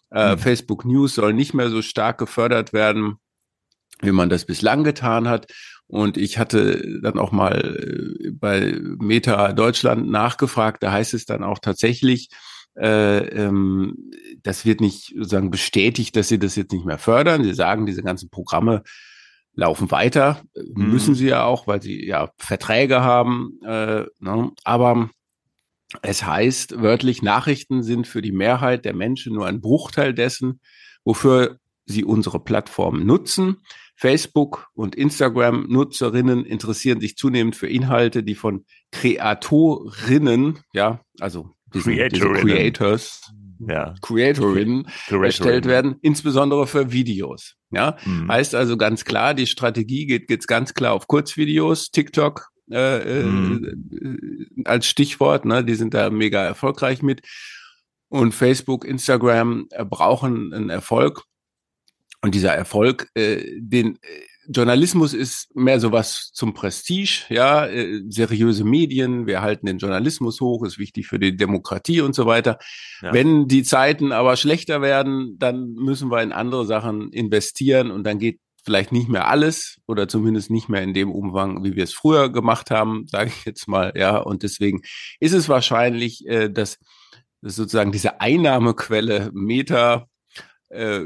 Äh, 0.10 0.36
mhm. 0.36 0.40
Facebook 0.40 0.86
News 0.86 1.16
soll 1.16 1.34
nicht 1.34 1.54
mehr 1.54 1.70
so 1.70 1.82
stark 1.82 2.18
gefördert 2.18 2.72
werden, 2.72 3.18
wie 4.02 4.14
man 4.14 4.30
das 4.30 4.46
bislang 4.46 4.86
getan 4.86 5.28
hat. 5.28 5.52
Und 5.94 6.18
ich 6.18 6.40
hatte 6.40 7.00
dann 7.04 7.20
auch 7.20 7.32
mal 7.32 8.18
äh, 8.26 8.32
bei 8.32 8.76
Meta 8.82 9.54
Deutschland 9.54 10.10
nachgefragt. 10.10 10.82
Da 10.82 10.92
heißt 10.92 11.14
es 11.14 11.26
dann 11.26 11.44
auch 11.44 11.60
tatsächlich, 11.60 12.30
äh, 12.76 13.20
ähm, 13.28 14.10
das 14.42 14.66
wird 14.66 14.82
nicht 14.82 15.14
sozusagen 15.16 15.52
bestätigt, 15.52 16.16
dass 16.16 16.30
sie 16.30 16.40
das 16.40 16.56
jetzt 16.56 16.72
nicht 16.72 16.84
mehr 16.84 16.98
fördern. 16.98 17.44
Sie 17.44 17.54
sagen, 17.54 17.86
diese 17.86 18.02
ganzen 18.02 18.32
Programme 18.32 18.82
laufen 19.54 19.92
weiter, 19.92 20.42
mhm. 20.56 20.90
müssen 20.90 21.14
sie 21.14 21.28
ja 21.28 21.44
auch, 21.44 21.68
weil 21.68 21.84
sie 21.84 22.04
ja 22.08 22.32
Verträge 22.40 23.02
haben. 23.02 23.60
Äh, 23.64 24.06
ne? 24.18 24.50
Aber 24.64 25.12
es 26.02 26.26
heißt 26.26 26.82
wörtlich, 26.82 27.22
Nachrichten 27.22 27.84
sind 27.84 28.08
für 28.08 28.24
die 28.24 28.32
Mehrheit 28.32 28.84
der 28.84 28.96
Menschen 28.96 29.36
nur 29.36 29.46
ein 29.46 29.62
Bruchteil 29.62 30.16
dessen, 30.16 30.60
wofür 31.04 31.60
sie 31.86 32.04
unsere 32.04 32.40
Plattform 32.40 33.06
nutzen. 33.06 33.58
Facebook 33.96 34.68
und 34.74 34.96
Instagram-Nutzerinnen 34.96 36.46
interessieren 36.46 37.00
sich 37.00 37.16
zunehmend 37.16 37.56
für 37.56 37.68
Inhalte, 37.68 38.24
die 38.24 38.36
von 38.36 38.66
Kreatorinnen, 38.92 40.60
ja, 40.74 41.02
also 41.20 41.52
diesen, 41.74 41.94
diese 42.10 42.32
Creators, 42.32 43.34
ja. 43.60 43.96
Creatorinnen 44.02 44.88
erstellt 45.10 45.66
werden, 45.66 45.96
insbesondere 46.02 46.68
für 46.68 46.92
Videos. 46.92 47.56
Ja, 47.72 47.98
mhm. 48.06 48.32
heißt 48.32 48.56
also 48.56 48.78
ganz 48.78 49.04
klar, 49.06 49.34
die 49.34 49.48
Strategie 49.48 50.06
geht 50.06 50.30
jetzt 50.30 50.48
ganz 50.48 50.74
klar 50.74 50.94
auf 50.94 51.08
Kurzvideos, 51.08 51.90
TikTok 51.92 52.50
äh, 52.72 53.22
äh 53.22 53.24
mhm. 53.24 54.60
äh, 54.60 54.64
als 54.66 54.86
Stichwort. 54.86 55.46
Ne, 55.46 55.64
die 55.64 55.76
sind 55.76 55.94
da 55.94 56.10
mega 56.10 56.44
erfolgreich 56.44 57.02
mit. 57.02 57.22
Und 58.10 58.34
Facebook, 58.34 58.86
Instagram 58.86 59.68
äh, 59.72 59.84
brauchen 59.86 60.54
einen 60.54 60.70
Erfolg. 60.70 61.24
Und 62.24 62.34
dieser 62.34 62.54
Erfolg, 62.54 63.10
äh, 63.16 63.60
den 63.60 63.96
äh, 63.96 64.00
Journalismus 64.48 65.14
ist 65.14 65.54
mehr 65.56 65.82
sowas 65.82 66.32
zum 66.34 66.54
Prestige, 66.54 67.26
ja, 67.28 67.66
äh, 67.66 68.02
seriöse 68.08 68.64
Medien, 68.64 69.28
wir 69.28 69.42
halten 69.42 69.66
den 69.66 69.78
Journalismus 69.78 70.40
hoch, 70.40 70.66
ist 70.66 70.80
wichtig 70.80 71.08
für 71.08 71.20
die 71.20 71.36
Demokratie 71.36 72.00
und 72.00 72.16
so 72.16 72.26
weiter. 72.26 72.60
Ja. 73.02 73.14
Wenn 73.14 73.50
die 73.50 73.64
Zeiten 73.64 74.14
aber 74.14 74.38
schlechter 74.38 74.82
werden, 74.82 75.36
dann 75.38 75.74
müssen 75.74 76.10
wir 76.12 76.22
in 76.22 76.32
andere 76.32 76.66
Sachen 76.66 77.12
investieren 77.12 77.92
und 77.92 78.06
dann 78.06 78.20
geht 78.20 78.40
vielleicht 78.64 78.94
nicht 78.94 79.10
mehr 79.10 79.28
alles 79.28 79.82
oder 79.86 80.08
zumindest 80.08 80.50
nicht 80.50 80.70
mehr 80.70 80.82
in 80.82 80.94
dem 80.94 81.12
Umfang, 81.12 81.66
wie 81.66 81.76
wir 81.76 81.84
es 81.84 81.94
früher 81.94 82.32
gemacht 82.32 82.72
haben, 82.72 83.06
sage 83.08 83.32
ich 83.36 83.46
jetzt 83.46 83.68
mal, 83.68 83.92
ja. 83.98 84.18
Und 84.18 84.44
deswegen 84.44 84.82
ist 85.20 85.34
es 85.34 85.50
wahrscheinlich, 85.50 86.26
äh, 86.26 86.50
dass, 86.50 86.80
dass 87.42 87.58
sozusagen 87.58 87.92
diese 87.92 88.22
Einnahmequelle 88.22 89.30
Meta 89.34 90.08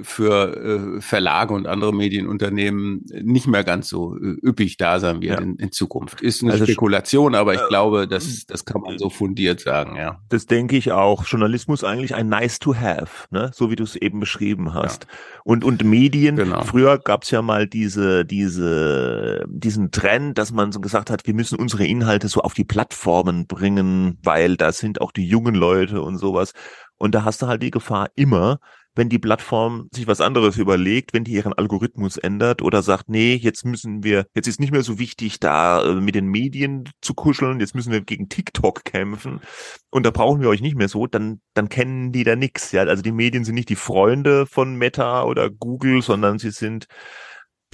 für 0.03 0.97
äh, 0.97 1.01
Verlage 1.01 1.53
und 1.53 1.67
andere 1.67 1.93
Medienunternehmen 1.93 3.05
nicht 3.21 3.47
mehr 3.47 3.63
ganz 3.63 3.89
so 3.89 4.15
äh, 4.15 4.37
üppig 4.41 4.77
da 4.77 4.99
sein 4.99 5.21
wird 5.21 5.39
ja. 5.39 5.45
in, 5.45 5.55
in, 5.57 5.71
Zukunft. 5.71 6.21
Ist 6.21 6.41
eine 6.41 6.53
also 6.53 6.65
Spekulation, 6.65 7.35
aber 7.35 7.53
ich 7.53 7.61
äh, 7.61 7.67
glaube, 7.67 8.07
das, 8.07 8.45
das 8.45 8.65
kann 8.65 8.81
man 8.81 8.97
so 8.97 9.09
fundiert 9.09 9.59
sagen, 9.59 9.95
ja. 9.95 10.19
Das 10.29 10.45
denke 10.45 10.77
ich 10.77 10.91
auch. 10.91 11.25
Journalismus 11.25 11.83
eigentlich 11.83 12.15
ein 12.15 12.29
nice 12.29 12.59
to 12.59 12.75
have, 12.75 13.27
ne? 13.31 13.51
so 13.53 13.69
wie 13.69 13.75
du 13.75 13.83
es 13.83 13.95
eben 13.95 14.19
beschrieben 14.19 14.73
hast. 14.73 15.03
Ja. 15.03 15.09
Und, 15.43 15.63
und 15.63 15.83
Medien, 15.83 16.35
genau. 16.37 16.63
früher 16.63 16.97
gab 16.97 17.23
es 17.23 17.31
ja 17.31 17.41
mal 17.41 17.67
diese, 17.67 18.25
diese, 18.25 19.43
diesen 19.47 19.91
Trend, 19.91 20.37
dass 20.37 20.51
man 20.51 20.71
so 20.71 20.79
gesagt 20.79 21.09
hat, 21.09 21.27
wir 21.27 21.33
müssen 21.33 21.57
unsere 21.57 21.85
Inhalte 21.85 22.27
so 22.27 22.41
auf 22.41 22.53
die 22.53 22.65
Plattformen 22.65 23.47
bringen, 23.47 24.17
weil 24.23 24.57
da 24.57 24.71
sind 24.71 25.01
auch 25.01 25.11
die 25.11 25.27
jungen 25.27 25.55
Leute 25.55 26.01
und 26.01 26.17
sowas. 26.17 26.53
Und 26.97 27.13
da 27.13 27.23
hast 27.23 27.41
du 27.41 27.47
halt 27.47 27.61
die 27.61 27.71
Gefahr 27.71 28.09
immer, 28.15 28.59
wenn 28.97 29.09
die 29.09 29.19
Plattform 29.19 29.87
sich 29.93 30.07
was 30.07 30.21
anderes 30.21 30.57
überlegt, 30.57 31.13
wenn 31.13 31.23
die 31.23 31.33
ihren 31.33 31.53
Algorithmus 31.53 32.17
ändert 32.17 32.61
oder 32.61 32.81
sagt, 32.81 33.09
nee, 33.09 33.35
jetzt 33.35 33.65
müssen 33.65 34.03
wir, 34.03 34.25
jetzt 34.33 34.47
ist 34.47 34.59
nicht 34.59 34.71
mehr 34.71 34.83
so 34.83 34.99
wichtig, 34.99 35.39
da 35.39 35.83
äh, 35.83 35.95
mit 35.95 36.15
den 36.15 36.27
Medien 36.27 36.89
zu 37.01 37.13
kuscheln, 37.13 37.59
jetzt 37.59 37.75
müssen 37.75 37.91
wir 37.91 38.01
gegen 38.01 38.29
TikTok 38.29 38.83
kämpfen 38.83 39.41
und 39.89 40.05
da 40.05 40.11
brauchen 40.11 40.41
wir 40.41 40.49
euch 40.49 40.61
nicht 40.61 40.75
mehr 40.75 40.89
so, 40.89 41.07
dann, 41.07 41.41
dann 41.53 41.69
kennen 41.69 42.11
die 42.11 42.23
da 42.23 42.35
nix. 42.35 42.71
Ja, 42.71 42.83
also 42.83 43.03
die 43.03 43.11
Medien 43.11 43.45
sind 43.45 43.55
nicht 43.55 43.69
die 43.69 43.75
Freunde 43.75 44.45
von 44.45 44.75
Meta 44.75 45.23
oder 45.23 45.49
Google, 45.49 46.01
sondern 46.01 46.39
sie 46.39 46.51
sind, 46.51 46.87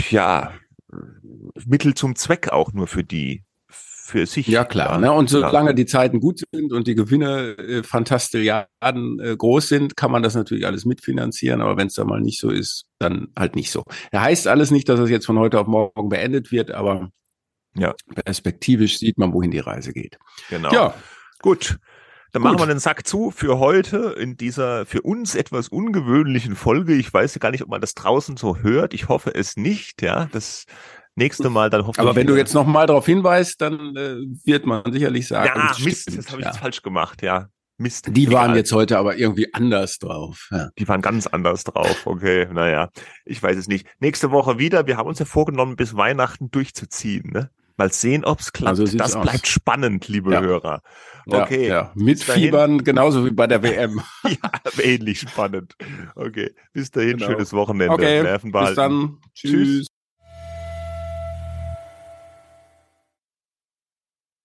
ja, 0.10 0.54
Mittel 1.66 1.94
zum 1.94 2.16
Zweck 2.16 2.50
auch 2.50 2.74
nur 2.74 2.88
für 2.88 3.04
die 3.04 3.44
für 4.06 4.26
sich. 4.26 4.48
Ja, 4.48 4.66
klar. 4.66 5.00
Ne? 5.00 5.14
Und 5.14 5.30
solange 5.30 5.70
ja. 5.70 5.74
die 5.74 5.86
Zeiten 5.86 6.20
gut 6.20 6.42
sind 6.52 6.74
und 6.74 6.88
die 6.88 6.96
Gewinne 6.96 7.58
äh, 7.58 7.84
Fantastilliarden 7.84 9.20
äh, 9.22 9.38
groß 9.38 9.70
sind, 9.70 9.96
kann 9.96 10.12
man 10.12 10.22
das 10.22 10.36
natürlich 10.36 10.66
alles 10.66 10.84
mitfinanzieren. 10.84 11.62
Aber 11.62 11.78
wenn 11.78 11.88
es 11.88 11.94
da 11.94 12.04
mal 12.04 12.20
nicht 12.20 12.40
so 12.40 12.50
ist, 12.50 12.84
dann 13.00 13.30
halt 13.38 13.56
nicht 13.56 13.72
so. 13.72 13.84
Das 14.12 14.22
heißt 14.22 14.48
alles 14.48 14.72
nicht, 14.72 14.90
dass 14.90 15.00
es 15.00 15.10
jetzt 15.10 15.26
von 15.26 15.40
heute 15.40 15.58
auf 15.58 15.68
morgen 15.68 16.10
beendet 16.10 16.52
wird, 16.52 16.72
aber 16.72 17.12
ja. 17.76 17.96
perspektivisch 18.26 19.00
sieht 19.00 19.18
man, 19.18 19.34
wohin 19.34 19.52
die 19.52 19.60
Reise 19.60 19.94
geht. 19.94 20.20
Genau. 20.50 20.74
Ja. 20.74 20.94
Gut. 21.42 21.78
Dann 22.34 22.42
Gut. 22.42 22.52
machen 22.52 22.62
wir 22.62 22.68
den 22.68 22.80
Sack 22.80 23.08
zu 23.08 23.32
für 23.32 23.58
heute 23.60 24.16
in 24.20 24.36
dieser 24.36 24.86
für 24.86 25.02
uns 25.02 25.34
etwas 25.36 25.70
ungewöhnlichen 25.70 26.58
Folge. 26.58 26.94
Ich 26.94 27.14
weiß 27.14 27.40
gar 27.40 27.52
nicht, 27.52 27.64
ob 27.64 27.70
man 27.70 27.80
das 27.80 27.94
draußen 27.94 28.36
so 28.36 28.58
hört. 28.58 28.94
Ich 28.94 29.08
hoffe 29.08 29.34
es 29.34 29.56
nicht. 29.56 30.02
Ja, 30.02 30.28
das 30.32 30.66
Nächste 31.16 31.50
Mal 31.50 31.70
dann 31.70 31.82
hoffentlich. 31.82 32.00
Aber 32.00 32.16
wenn 32.16 32.28
du 32.28 32.36
jetzt 32.36 32.54
nochmal 32.54 32.88
darauf 32.88 33.06
hinweist, 33.06 33.62
dann 33.62 33.96
äh, 33.96 34.16
wird 34.46 34.66
man 34.66 34.92
sicherlich 34.92 35.28
sagen. 35.28 35.52
Ja, 35.56 35.76
Mist, 35.84 36.02
stimmt, 36.04 36.18
das 36.18 36.32
habe 36.32 36.42
ich 36.42 36.48
ja. 36.48 36.54
falsch 36.54 36.82
gemacht, 36.82 37.22
ja. 37.22 37.50
Mist. 37.78 38.08
Die 38.12 38.32
waren 38.32 38.52
egal. 38.52 38.58
jetzt 38.58 38.72
heute 38.72 38.98
aber 38.98 39.18
irgendwie 39.18 39.54
anders 39.54 39.98
drauf. 39.98 40.48
Ja. 40.52 40.70
Die 40.78 40.88
waren 40.88 41.02
ganz 41.02 41.28
anders 41.28 41.64
drauf. 41.64 42.06
Okay, 42.06 42.48
naja, 42.52 42.90
ich 43.26 43.42
weiß 43.42 43.58
es 43.58 43.68
nicht. 43.68 43.88
Nächste 44.00 44.32
Woche 44.32 44.60
wieder. 44.60 44.88
Wir 44.88 44.98
haben 44.98 45.08
uns 45.08 45.20
ja 45.20 45.26
vorgenommen, 45.26 45.76
bis 45.76 45.96
Weihnachten 45.96 46.50
durchzuziehen. 46.52 47.32
Ne? 47.32 47.50
Mal 47.78 47.92
sehen, 47.92 48.24
ob 48.24 48.40
es 48.40 48.54
klappt. 48.54 48.80
Also 48.80 48.98
das 48.98 49.16
aus. 49.16 49.24
bleibt 49.24 49.48
spannend, 49.48 50.08
liebe 50.08 50.32
ja. 50.32 50.42
Hörer. 50.42 50.82
Okay. 51.26 51.68
Ja, 51.68 51.76
ja. 51.76 51.92
Mit 51.96 52.24
Fiebern 52.24 52.84
genauso 52.84 53.26
wie 53.26 53.32
bei 53.32 53.48
der 53.48 53.64
WM. 53.64 54.02
ja, 54.24 54.82
ähnlich 54.82 55.22
spannend. 55.22 55.76
Okay. 56.16 56.54
Bis 56.72 56.92
dahin, 56.92 57.18
genau. 57.18 57.32
schönes 57.32 57.54
Wochenende. 57.54 57.94
Okay. 57.94 58.40
Bis 58.44 58.76
dann. 58.76 59.18
Tschüss. 59.34 59.88